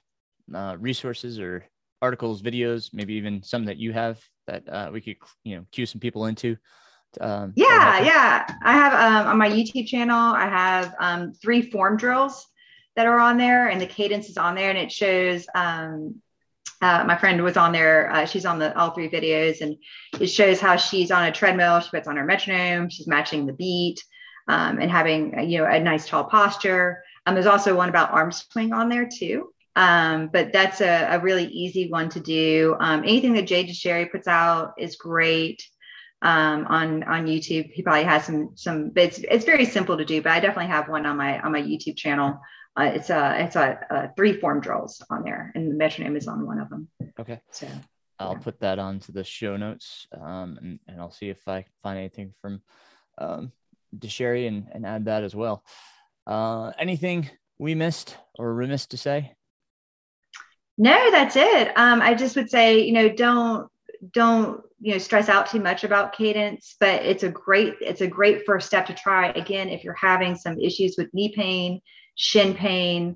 uh, 0.53 0.77
resources 0.79 1.39
or 1.39 1.65
articles, 2.01 2.41
videos, 2.41 2.93
maybe 2.93 3.13
even 3.13 3.41
some 3.43 3.65
that 3.65 3.77
you 3.77 3.93
have 3.93 4.19
that 4.47 4.67
uh, 4.69 4.89
we 4.91 5.01
could 5.01 5.17
you 5.43 5.55
know 5.55 5.65
cue 5.71 5.85
some 5.85 5.99
people 5.99 6.25
into? 6.25 6.57
Um, 7.19 7.53
yeah, 7.55 8.01
yeah. 8.01 8.45
I 8.63 8.73
have 8.73 8.93
um, 8.93 9.27
on 9.27 9.37
my 9.37 9.49
YouTube 9.49 9.87
channel, 9.87 10.17
I 10.17 10.47
have 10.47 10.95
um, 10.99 11.33
three 11.33 11.61
form 11.61 11.97
drills 11.97 12.45
that 12.95 13.07
are 13.07 13.19
on 13.19 13.37
there, 13.37 13.69
and 13.69 13.79
the 13.79 13.87
cadence 13.87 14.29
is 14.29 14.37
on 14.37 14.55
there, 14.55 14.69
and 14.69 14.77
it 14.77 14.91
shows. 14.91 15.45
Um, 15.55 16.21
uh, 16.79 17.03
my 17.07 17.17
friend 17.17 17.43
was 17.43 17.57
on 17.57 17.71
there. 17.71 18.11
Uh, 18.11 18.25
she's 18.25 18.45
on 18.45 18.59
the 18.59 18.77
all 18.77 18.91
three 18.91 19.09
videos, 19.09 19.61
and 19.61 19.77
it 20.19 20.27
shows 20.27 20.59
how 20.59 20.75
she's 20.75 21.09
on 21.09 21.25
a 21.25 21.31
treadmill. 21.31 21.79
She 21.79 21.89
puts 21.89 22.07
on 22.07 22.17
her 22.17 22.25
metronome. 22.25 22.89
She's 22.89 23.07
matching 23.07 23.47
the 23.47 23.53
beat 23.53 23.99
um, 24.47 24.79
and 24.79 24.91
having 24.91 25.49
you 25.49 25.59
know 25.59 25.65
a 25.65 25.79
nice 25.79 26.07
tall 26.07 26.25
posture. 26.25 27.03
Um, 27.25 27.33
there's 27.33 27.47
also 27.47 27.75
one 27.75 27.89
about 27.89 28.11
arm 28.11 28.31
swing 28.31 28.73
on 28.73 28.89
there 28.89 29.07
too. 29.11 29.53
Um, 29.77 30.29
but 30.33 30.51
that's 30.51 30.81
a, 30.81 31.07
a, 31.11 31.19
really 31.19 31.45
easy 31.45 31.87
one 31.87 32.09
to 32.09 32.19
do. 32.19 32.75
Um, 32.79 33.03
anything 33.03 33.33
that 33.33 33.45
Jay 33.45 33.63
Dicharry 33.63 34.11
puts 34.11 34.27
out 34.27 34.73
is 34.79 34.95
great 34.95 35.63
um, 36.23 36.65
on 36.65 37.03
on 37.03 37.27
YouTube. 37.27 37.69
He 37.71 37.83
probably 37.83 38.05
has 38.05 38.25
some 38.25 38.53
some. 38.55 38.89
But 38.89 39.03
it's 39.03 39.19
it's 39.19 39.45
very 39.45 39.65
simple 39.65 39.95
to 39.95 40.03
do. 40.03 40.19
But 40.19 40.31
I 40.31 40.39
definitely 40.39 40.71
have 40.71 40.89
one 40.89 41.05
on 41.05 41.15
my 41.15 41.39
on 41.41 41.51
my 41.51 41.61
YouTube 41.61 41.95
channel. 41.95 42.39
Uh, 42.75 42.91
it's 42.95 43.11
a 43.11 43.43
it's 43.43 43.55
a, 43.55 43.79
a, 43.91 44.13
three 44.15 44.33
form 44.33 44.61
drills 44.61 44.99
on 45.11 45.23
there, 45.23 45.51
and 45.53 45.69
the 45.69 45.75
metronome 45.75 46.17
is 46.17 46.27
on 46.27 46.47
one 46.47 46.59
of 46.59 46.71
them. 46.71 46.87
Okay. 47.19 47.39
So 47.51 47.67
I'll 48.17 48.31
yeah. 48.31 48.39
put 48.39 48.59
that 48.61 48.79
onto 48.79 49.11
the 49.13 49.23
show 49.23 49.57
notes, 49.57 50.07
um, 50.19 50.57
and 50.59 50.79
and 50.87 50.99
I'll 50.99 51.11
see 51.11 51.29
if 51.29 51.47
I 51.47 51.61
can 51.61 51.71
find 51.83 51.99
anything 51.99 52.33
from 52.41 52.63
um, 53.19 53.51
and 53.93 54.67
and 54.71 54.85
add 54.87 55.05
that 55.05 55.23
as 55.23 55.35
well. 55.35 55.63
Uh, 56.25 56.71
anything 56.79 57.29
we 57.59 57.75
missed 57.75 58.17
or 58.39 58.55
remiss 58.55 58.87
to 58.87 58.97
say? 58.97 59.33
No, 60.77 61.11
that's 61.11 61.35
it. 61.35 61.77
Um, 61.77 62.01
I 62.01 62.13
just 62.13 62.35
would 62.35 62.49
say, 62.49 62.79
you 62.81 62.93
know, 62.93 63.09
don't 63.09 63.69
don't 64.13 64.63
you 64.79 64.93
know 64.93 64.97
stress 64.99 65.29
out 65.29 65.47
too 65.49 65.59
much 65.59 65.83
about 65.83 66.13
cadence 66.13 66.75
but 66.79 67.03
it's 67.03 67.23
a 67.23 67.29
great 67.29 67.73
it's 67.81 68.01
a 68.01 68.07
great 68.07 68.45
first 68.45 68.67
step 68.67 68.85
to 68.85 68.93
try 68.93 69.29
again 69.29 69.69
if 69.69 69.83
you're 69.83 69.93
having 69.95 70.35
some 70.35 70.59
issues 70.59 70.95
with 70.97 71.11
knee 71.13 71.33
pain 71.35 71.81
shin 72.15 72.53
pain 72.53 73.15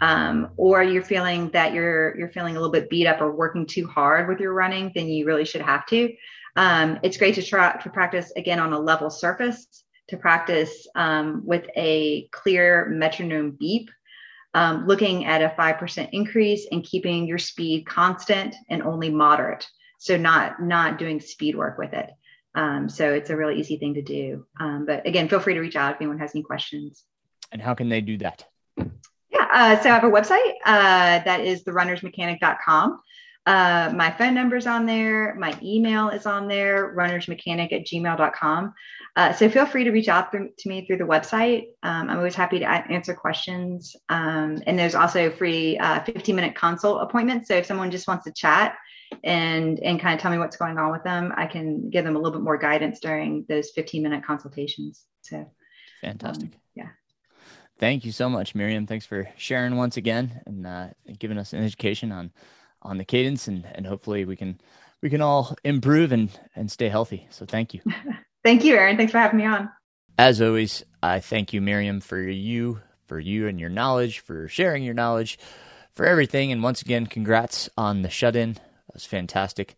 um, 0.00 0.50
or 0.56 0.82
you're 0.82 1.02
feeling 1.02 1.50
that 1.50 1.74
you're 1.74 2.16
you're 2.16 2.30
feeling 2.30 2.56
a 2.56 2.60
little 2.60 2.72
bit 2.72 2.88
beat 2.88 3.06
up 3.06 3.20
or 3.20 3.34
working 3.34 3.66
too 3.66 3.86
hard 3.86 4.28
with 4.28 4.38
your 4.38 4.54
running 4.54 4.92
then 4.94 5.08
you 5.08 5.26
really 5.26 5.44
should 5.44 5.62
have 5.62 5.84
to 5.86 6.12
um, 6.56 6.98
it's 7.02 7.16
great 7.16 7.34
to 7.34 7.42
try 7.42 7.76
to 7.76 7.90
practice 7.90 8.32
again 8.36 8.60
on 8.60 8.72
a 8.72 8.78
level 8.78 9.10
surface 9.10 9.84
to 10.08 10.16
practice 10.16 10.86
um, 10.94 11.42
with 11.44 11.66
a 11.76 12.28
clear 12.32 12.88
metronome 12.88 13.56
beep 13.58 13.90
um, 14.54 14.86
looking 14.86 15.26
at 15.26 15.42
a 15.42 15.54
5% 15.56 16.08
increase 16.12 16.66
and 16.70 16.84
keeping 16.84 17.26
your 17.26 17.38
speed 17.38 17.86
constant 17.86 18.54
and 18.68 18.82
only 18.82 19.10
moderate 19.10 19.66
so 19.98 20.16
not 20.16 20.60
not 20.62 20.98
doing 20.98 21.20
speed 21.20 21.54
work 21.54 21.78
with 21.78 21.92
it 21.92 22.10
Um, 22.54 22.88
so 22.88 23.12
it's 23.12 23.30
a 23.30 23.36
really 23.36 23.60
easy 23.60 23.76
thing 23.76 23.94
to 23.94 24.02
do. 24.02 24.46
Um, 24.58 24.84
but 24.86 25.06
again, 25.06 25.28
feel 25.28 25.40
free 25.40 25.54
to 25.54 25.60
reach 25.60 25.76
out 25.76 25.94
if 25.94 26.00
anyone 26.00 26.18
has 26.18 26.32
any 26.34 26.42
questions. 26.42 27.04
And 27.52 27.62
how 27.62 27.74
can 27.74 27.88
they 27.88 28.00
do 28.00 28.18
that? 28.18 28.44
Yeah, 28.76 29.46
uh, 29.52 29.80
so 29.80 29.90
I 29.90 29.94
have 29.94 30.04
a 30.04 30.10
website 30.10 30.54
uh, 30.64 31.22
that 31.24 31.40
is 31.42 31.62
therunnersmechanic.com. 31.62 33.00
Uh, 33.46 33.92
my 33.94 34.10
phone 34.10 34.34
number 34.34 34.56
is 34.56 34.66
on 34.66 34.86
there. 34.86 35.34
My 35.36 35.56
email 35.62 36.08
is 36.08 36.26
on 36.26 36.48
there, 36.48 36.94
runnersmechanic 36.96 37.72
at 37.72 37.86
gmail.com. 37.86 38.74
Uh, 39.16 39.32
so 39.32 39.48
feel 39.48 39.66
free 39.66 39.84
to 39.84 39.90
reach 39.90 40.08
out 40.08 40.32
to 40.32 40.68
me 40.68 40.86
through 40.86 40.98
the 40.98 41.04
website. 41.04 41.68
Um, 41.82 42.08
I'm 42.08 42.18
always 42.18 42.34
happy 42.34 42.60
to 42.60 42.66
answer 42.66 43.14
questions. 43.14 43.96
Um, 44.08 44.62
and 44.66 44.78
there's 44.78 44.94
also 44.94 45.30
free 45.30 45.78
uh, 45.78 46.02
15 46.04 46.34
minute 46.34 46.54
consult 46.54 47.02
appointments. 47.02 47.48
So 47.48 47.54
if 47.54 47.66
someone 47.66 47.90
just 47.90 48.06
wants 48.06 48.24
to 48.24 48.32
chat 48.32 48.76
and, 49.24 49.80
and 49.80 50.00
kind 50.00 50.14
of 50.14 50.20
tell 50.20 50.30
me 50.30 50.38
what's 50.38 50.56
going 50.56 50.78
on 50.78 50.92
with 50.92 51.02
them, 51.02 51.32
I 51.36 51.46
can 51.46 51.90
give 51.90 52.04
them 52.04 52.14
a 52.14 52.18
little 52.18 52.38
bit 52.38 52.44
more 52.44 52.56
guidance 52.56 53.00
during 53.00 53.44
those 53.48 53.70
15 53.70 54.02
minute 54.02 54.24
consultations. 54.24 55.04
So 55.22 55.50
fantastic. 56.00 56.52
Um, 56.52 56.60
yeah. 56.74 56.88
Thank 57.78 58.04
you 58.04 58.12
so 58.12 58.28
much, 58.28 58.54
Miriam. 58.54 58.86
Thanks 58.86 59.06
for 59.06 59.28
sharing 59.36 59.76
once 59.76 59.96
again 59.96 60.40
and 60.46 60.66
uh, 60.66 60.88
giving 61.18 61.38
us 61.38 61.52
an 61.52 61.64
education 61.64 62.12
on 62.12 62.30
on 62.82 62.96
the 62.96 63.04
cadence 63.04 63.46
and 63.46 63.66
and 63.74 63.86
hopefully 63.86 64.24
we 64.24 64.36
can 64.36 64.58
we 65.02 65.10
can 65.10 65.20
all 65.20 65.54
improve 65.64 66.12
and 66.12 66.30
and 66.54 66.70
stay 66.70 66.88
healthy. 66.88 67.26
So 67.30 67.44
thank 67.44 67.74
you. 67.74 67.80
thank 68.44 68.64
you, 68.64 68.74
Aaron. 68.74 68.96
Thanks 68.96 69.12
for 69.12 69.18
having 69.18 69.38
me 69.38 69.46
on. 69.46 69.70
As 70.18 70.42
always, 70.42 70.84
I 71.02 71.20
thank 71.20 71.52
you, 71.52 71.60
Miriam, 71.60 72.00
for 72.00 72.20
you, 72.20 72.80
for 73.06 73.18
you 73.18 73.48
and 73.48 73.58
your 73.58 73.70
knowledge, 73.70 74.20
for 74.20 74.48
sharing 74.48 74.82
your 74.82 74.94
knowledge, 74.94 75.38
for 75.92 76.04
everything. 76.04 76.52
And 76.52 76.62
once 76.62 76.82
again, 76.82 77.06
congrats 77.06 77.68
on 77.76 78.02
the 78.02 78.10
shut 78.10 78.36
in. 78.36 78.52
That 78.54 78.94
was 78.94 79.06
fantastic. 79.06 79.76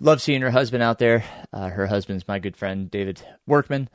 Love 0.00 0.22
seeing 0.22 0.42
her 0.42 0.50
husband 0.50 0.82
out 0.82 0.98
there. 0.98 1.24
Uh, 1.52 1.68
her 1.68 1.86
husband's 1.86 2.26
my 2.28 2.38
good 2.38 2.56
friend, 2.56 2.90
David 2.90 3.22
Workman. 3.46 3.88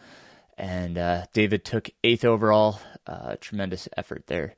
And 0.57 0.97
uh, 0.97 1.25
David 1.33 1.65
took 1.65 1.89
eighth 2.03 2.25
overall. 2.25 2.79
Uh, 3.05 3.35
tremendous 3.41 3.89
effort 3.97 4.27
there. 4.27 4.55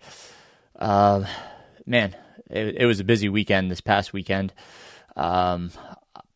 Uh, 0.78 1.26
man, 1.86 2.16
it, 2.50 2.76
it 2.78 2.86
was 2.86 3.00
a 3.00 3.04
busy 3.04 3.30
weekend 3.30 3.72
this 3.72 3.82
past 3.82 4.14
weekend. 4.14 4.54
Um, 5.16 5.72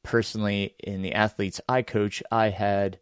personally, 0.09 0.73
in 0.79 1.03
the 1.03 1.13
athletes 1.13 1.61
I 1.69 1.83
coach, 1.83 2.23
I 2.31 2.49
had 2.49 2.97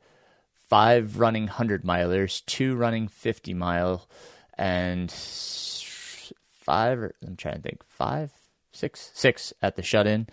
five 0.68 1.20
running 1.20 1.44
100 1.44 1.86
milers, 1.86 2.46
two 2.46 2.76
running 2.76 3.08
50 3.08 3.54
mile, 3.54 4.10
and 4.58 5.10
five, 5.10 7.00
or, 7.00 7.16
I'm 7.26 7.38
trying 7.38 7.56
to 7.56 7.62
think, 7.62 7.82
five, 7.88 8.32
six, 8.74 9.10
six 9.14 9.54
at 9.62 9.78
the 9.78 9.84
shut 9.84 10.06
in, 10.06 10.28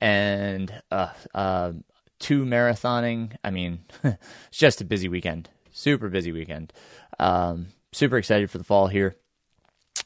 and 0.00 0.72
uh, 0.92 1.08
uh, 1.34 1.72
two 2.20 2.44
marathoning. 2.44 3.36
I 3.42 3.50
mean, 3.50 3.80
it's 4.04 4.18
just 4.52 4.80
a 4.80 4.84
busy 4.84 5.08
weekend, 5.08 5.50
super 5.72 6.08
busy 6.08 6.30
weekend. 6.30 6.72
Um, 7.18 7.66
super 7.90 8.16
excited 8.16 8.48
for 8.48 8.58
the 8.58 8.64
fall 8.64 8.86
here. 8.86 9.16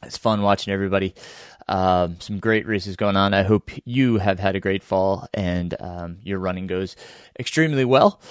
It's 0.01 0.17
fun 0.17 0.41
watching 0.41 0.73
everybody. 0.73 1.13
Um, 1.69 2.17
some 2.19 2.39
great 2.39 2.65
races 2.65 2.95
going 2.95 3.17
on. 3.17 3.33
I 3.33 3.43
hope 3.43 3.71
you 3.83 4.17
have 4.19 4.39
had 4.39 4.55
a 4.55 4.59
great 4.59 4.83
fall 4.83 5.27
and 5.33 5.75
um, 5.79 6.17
your 6.23 6.39
running 6.39 6.67
goes 6.67 6.95
extremely 7.37 7.83
well. 7.83 8.21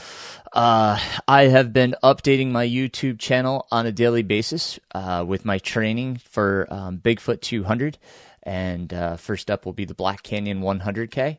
Uh, 0.52 0.98
I 1.28 1.44
have 1.44 1.72
been 1.72 1.94
updating 2.02 2.50
my 2.50 2.66
YouTube 2.66 3.18
channel 3.18 3.66
on 3.70 3.84
a 3.84 3.92
daily 3.92 4.22
basis 4.22 4.80
uh, 4.94 5.24
with 5.26 5.44
my 5.44 5.58
training 5.58 6.16
for 6.16 6.66
um, 6.70 6.98
Bigfoot 6.98 7.42
200. 7.42 7.98
And 8.42 8.94
uh, 8.94 9.16
first 9.16 9.50
up 9.50 9.66
will 9.66 9.72
be 9.72 9.84
the 9.84 9.94
Black 9.94 10.22
Canyon 10.22 10.62
100K 10.62 11.38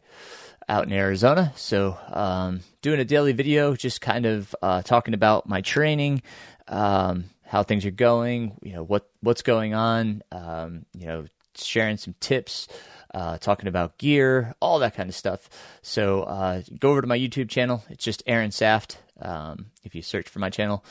out 0.69 0.86
in 0.86 0.91
Arizona. 0.91 1.53
So, 1.55 1.97
um, 2.10 2.62
doing 2.81 2.99
a 2.99 3.05
daily 3.05 3.33
video, 3.33 3.75
just 3.75 4.01
kind 4.01 4.25
of 4.25 4.53
uh, 4.62 4.81
talking 4.81 5.13
about 5.13 5.47
my 5.47 5.62
training, 5.62 6.21
um, 6.67 7.25
how 7.45 7.63
things 7.63 7.86
are 7.86 7.91
going, 7.91 8.57
you 8.62 8.73
know, 8.73 8.83
what 8.83 9.10
what's 9.21 9.41
going 9.41 9.73
on, 9.73 10.21
um, 10.31 10.86
you 10.93 11.07
know, 11.07 11.25
sharing 11.65 11.98
some 11.98 12.15
tips, 12.20 12.67
uh, 13.13 13.38
talking 13.38 13.67
about 13.67 13.98
gear, 13.98 14.54
all 14.62 14.80
that 14.80 14.96
kind 14.96 15.10
of 15.10 15.15
stuff. 15.15 15.50
So 15.82 16.24
uh, 16.24 16.62
go 16.80 16.91
over 16.91 17.02
to 17.02 17.08
my 17.08 17.17
YouTube 17.17 17.50
channel. 17.50 17.84
It's 17.89 18.04
just 18.04 18.24
Aaron 18.28 18.52
Saft. 18.52 19.00
Um, 19.20 19.67
if 19.84 19.96
you 19.96 20.02
search 20.02 20.30
for 20.30 20.39
my 20.39 20.50
channel, 20.50 20.84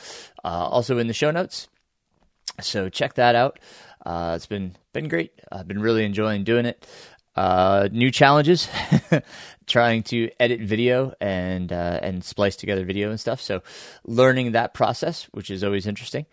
uh, 0.43 0.47
also 0.47 0.97
in 0.97 1.07
the 1.07 1.13
show 1.13 1.31
notes. 1.31 1.67
So 2.61 2.89
check 2.89 3.13
that 3.15 3.35
out. 3.35 3.59
Uh, 4.05 4.33
it's 4.35 4.47
been 4.47 4.75
been 4.93 5.07
great. 5.07 5.31
I've 5.51 5.67
been 5.67 5.81
really 5.81 6.05
enjoying 6.05 6.43
doing 6.43 6.65
it. 6.65 6.85
Uh, 7.35 7.87
new 7.91 8.09
challenges, 8.09 8.67
trying 9.67 10.01
to 10.01 10.31
edit 10.39 10.59
video 10.59 11.13
and 11.21 11.71
uh, 11.71 11.99
and 12.01 12.23
splice 12.23 12.55
together 12.55 12.83
video 12.83 13.11
and 13.11 13.19
stuff. 13.19 13.39
So 13.41 13.61
learning 14.05 14.53
that 14.53 14.73
process, 14.73 15.25
which 15.31 15.51
is 15.51 15.63
always 15.63 15.85
interesting 15.85 16.25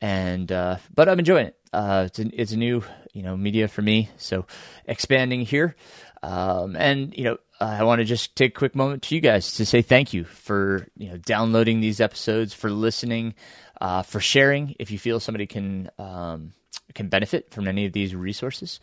and 0.00 0.50
uh, 0.50 0.76
but 0.94 1.08
I'm 1.08 1.18
enjoying 1.18 1.48
it. 1.48 1.56
Uh, 1.72 2.04
it's 2.06 2.18
a, 2.18 2.40
it's 2.40 2.52
a 2.52 2.56
new 2.56 2.82
you 3.12 3.22
know 3.22 3.36
media 3.36 3.68
for 3.68 3.82
me, 3.82 4.10
so 4.16 4.46
expanding 4.86 5.42
here, 5.42 5.76
um, 6.22 6.76
and 6.76 7.16
you 7.16 7.24
know 7.24 7.38
I 7.60 7.84
want 7.84 8.00
to 8.00 8.04
just 8.04 8.36
take 8.36 8.52
a 8.52 8.58
quick 8.58 8.74
moment 8.74 9.02
to 9.04 9.14
you 9.14 9.20
guys 9.20 9.54
to 9.54 9.66
say 9.66 9.82
thank 9.82 10.12
you 10.12 10.24
for 10.24 10.86
you 10.96 11.10
know 11.10 11.16
downloading 11.16 11.80
these 11.80 12.00
episodes, 12.00 12.52
for 12.54 12.70
listening, 12.70 13.34
uh, 13.80 14.02
for 14.02 14.20
sharing. 14.20 14.76
If 14.78 14.90
you 14.90 14.98
feel 14.98 15.20
somebody 15.20 15.46
can. 15.46 15.90
Um, 15.98 16.52
can 16.92 17.08
benefit 17.08 17.50
from 17.50 17.66
any 17.66 17.86
of 17.86 17.92
these 17.92 18.14
resources. 18.14 18.78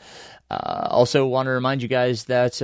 Uh, 0.50 0.88
also, 0.90 1.26
want 1.26 1.46
to 1.48 1.52
remind 1.52 1.82
you 1.82 1.88
guys 1.88 2.26
that 2.26 2.62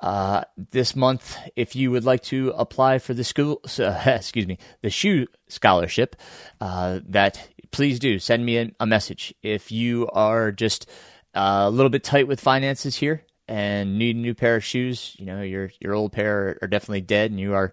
uh, 0.00 0.42
this 0.70 0.96
month, 0.96 1.36
if 1.56 1.76
you 1.76 1.90
would 1.90 2.04
like 2.04 2.22
to 2.22 2.50
apply 2.56 2.98
for 2.98 3.12
the 3.12 3.24
school, 3.24 3.60
uh, 3.78 4.02
excuse 4.06 4.46
me, 4.46 4.58
the 4.82 4.90
shoe 4.90 5.26
scholarship, 5.48 6.16
uh, 6.60 7.00
that 7.06 7.48
please 7.70 7.98
do 7.98 8.18
send 8.18 8.44
me 8.44 8.58
a, 8.58 8.70
a, 8.80 8.86
message. 8.86 9.34
If 9.42 9.70
you 9.70 10.08
are 10.12 10.52
just 10.52 10.88
uh, 11.34 11.64
a 11.66 11.70
little 11.70 11.90
bit 11.90 12.02
tight 12.02 12.26
with 12.26 12.40
finances 12.40 12.96
here 12.96 13.24
and 13.46 13.98
need 13.98 14.16
a 14.16 14.20
new 14.20 14.34
pair 14.34 14.56
of 14.56 14.64
shoes, 14.64 15.14
you 15.18 15.26
know 15.26 15.42
your 15.42 15.70
your 15.80 15.94
old 15.94 16.12
pair 16.12 16.58
are 16.62 16.68
definitely 16.68 17.02
dead, 17.02 17.30
and 17.30 17.38
you 17.38 17.54
are 17.54 17.72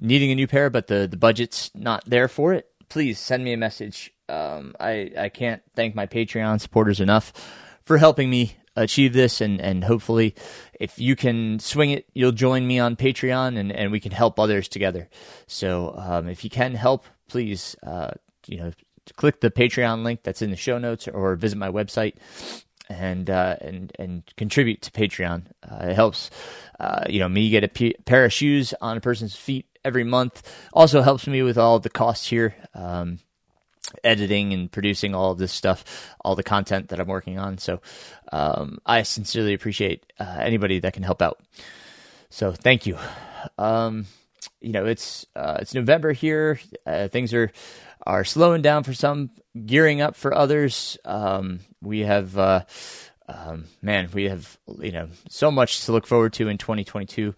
needing 0.00 0.30
a 0.30 0.34
new 0.34 0.46
pair, 0.46 0.70
but 0.70 0.86
the 0.86 1.06
the 1.06 1.16
budget's 1.16 1.70
not 1.74 2.04
there 2.06 2.28
for 2.28 2.54
it. 2.54 2.68
Please 2.88 3.18
send 3.18 3.44
me 3.44 3.52
a 3.52 3.58
message. 3.58 4.12
Um, 4.28 4.74
I 4.80 5.10
I 5.18 5.28
can't 5.28 5.62
thank 5.74 5.94
my 5.94 6.06
Patreon 6.06 6.60
supporters 6.60 7.00
enough 7.00 7.32
for 7.84 7.98
helping 7.98 8.30
me 8.30 8.56
achieve 8.76 9.12
this 9.12 9.40
and 9.40 9.60
and 9.60 9.84
hopefully 9.84 10.34
if 10.78 10.98
you 10.98 11.16
can 11.16 11.58
swing 11.58 11.90
it 11.90 12.06
you'll 12.14 12.32
join 12.32 12.66
me 12.66 12.78
on 12.78 12.96
patreon 12.96 13.58
and 13.58 13.72
and 13.72 13.90
we 13.90 14.00
can 14.00 14.12
help 14.12 14.38
others 14.38 14.68
together. 14.68 15.08
So 15.46 15.94
um, 15.96 16.28
if 16.28 16.44
you 16.44 16.50
can 16.50 16.74
help 16.74 17.04
please 17.28 17.76
uh, 17.82 18.10
you 18.46 18.58
know 18.58 18.72
click 19.16 19.40
the 19.40 19.50
patreon 19.50 20.02
link 20.04 20.22
that's 20.22 20.42
in 20.42 20.50
the 20.50 20.56
show 20.56 20.78
notes 20.78 21.08
or 21.08 21.36
visit 21.36 21.58
my 21.58 21.70
website 21.70 22.14
and 22.88 23.30
uh, 23.30 23.56
and 23.60 23.92
and 23.98 24.22
contribute 24.36 24.82
to 24.82 24.90
patreon. 24.90 25.46
Uh, 25.68 25.88
it 25.88 25.94
helps 25.94 26.30
uh, 26.80 27.04
you 27.08 27.18
know 27.18 27.28
me 27.28 27.50
get 27.50 27.64
a 27.64 27.68
p- 27.68 27.96
pair 28.04 28.24
of 28.24 28.32
shoes 28.32 28.74
on 28.80 28.96
a 28.96 29.00
person's 29.00 29.36
feet 29.36 29.66
every 29.84 30.04
month. 30.04 30.42
Also 30.72 31.02
helps 31.02 31.26
me 31.26 31.42
with 31.42 31.58
all 31.58 31.78
the 31.78 31.90
costs 31.90 32.28
here. 32.28 32.54
Um, 32.74 33.18
editing 34.02 34.52
and 34.52 34.70
producing 34.70 35.14
all 35.14 35.32
of 35.32 35.38
this 35.38 35.52
stuff, 35.52 36.14
all 36.24 36.34
the 36.34 36.42
content 36.42 36.88
that 36.88 37.00
I'm 37.00 37.08
working 37.08 37.38
on. 37.38 37.58
So 37.58 37.80
um, 38.32 38.78
I 38.84 39.02
sincerely 39.02 39.54
appreciate 39.54 40.04
uh, 40.18 40.38
anybody 40.40 40.80
that 40.80 40.92
can 40.92 41.02
help 41.02 41.22
out. 41.22 41.40
So 42.30 42.52
thank 42.52 42.86
you. 42.86 42.98
Um, 43.58 44.06
you 44.60 44.72
know, 44.72 44.86
it's 44.86 45.26
uh, 45.36 45.58
it's 45.60 45.74
November 45.74 46.12
here. 46.12 46.60
Uh, 46.84 47.08
things 47.08 47.32
are 47.34 47.52
are 48.06 48.24
slowing 48.24 48.62
down 48.62 48.84
for 48.84 48.94
some, 48.94 49.30
gearing 49.64 50.00
up 50.00 50.16
for 50.16 50.34
others. 50.34 50.98
Um, 51.04 51.60
we 51.82 52.00
have. 52.00 52.36
Uh, 52.36 52.64
um, 53.28 53.64
man, 53.82 54.08
we 54.12 54.28
have 54.28 54.56
you 54.80 54.92
know 54.92 55.08
so 55.28 55.50
much 55.50 55.84
to 55.86 55.92
look 55.92 56.06
forward 56.06 56.32
to 56.34 56.48
in 56.48 56.58
2022 56.58 57.34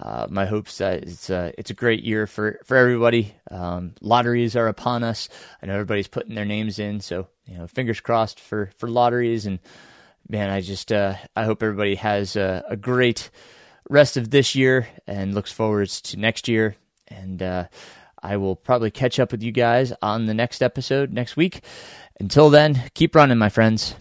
uh, 0.00 0.26
my 0.30 0.46
hopes 0.46 0.78
that 0.78 1.02
it's 1.02 1.28
a, 1.28 1.52
it's 1.58 1.70
a 1.70 1.74
great 1.74 2.02
year 2.02 2.26
for, 2.26 2.58
for 2.64 2.76
everybody. 2.76 3.34
Um, 3.50 3.94
lotteries 4.00 4.56
are 4.56 4.66
upon 4.66 5.04
us. 5.04 5.28
I 5.62 5.66
know 5.66 5.74
everybody's 5.74 6.08
putting 6.08 6.34
their 6.34 6.46
names 6.46 6.78
in, 6.78 7.00
so 7.00 7.28
you 7.46 7.58
know, 7.58 7.66
fingers 7.66 8.00
crossed 8.00 8.40
for, 8.40 8.70
for 8.78 8.88
lotteries. 8.88 9.44
And 9.44 9.58
man, 10.28 10.48
I 10.50 10.60
just 10.60 10.90
uh, 10.90 11.14
I 11.36 11.44
hope 11.44 11.62
everybody 11.62 11.96
has 11.96 12.36
a, 12.36 12.64
a, 12.68 12.76
great 12.76 13.30
rest 13.88 14.16
of 14.16 14.30
this 14.30 14.54
year 14.54 14.88
and 15.06 15.34
looks 15.34 15.52
forward 15.52 15.88
to 15.88 16.16
next 16.16 16.48
year. 16.48 16.76
And 17.08 17.42
uh, 17.42 17.64
I 18.22 18.36
will 18.36 18.56
probably 18.56 18.90
catch 18.90 19.18
up 19.18 19.32
with 19.32 19.42
you 19.42 19.52
guys 19.52 19.92
on 20.00 20.26
the 20.26 20.34
next 20.34 20.62
episode 20.62 21.12
next 21.12 21.36
week. 21.36 21.62
Until 22.18 22.50
then, 22.50 22.90
keep 22.94 23.14
running, 23.14 23.38
my 23.38 23.48
friends. 23.48 23.94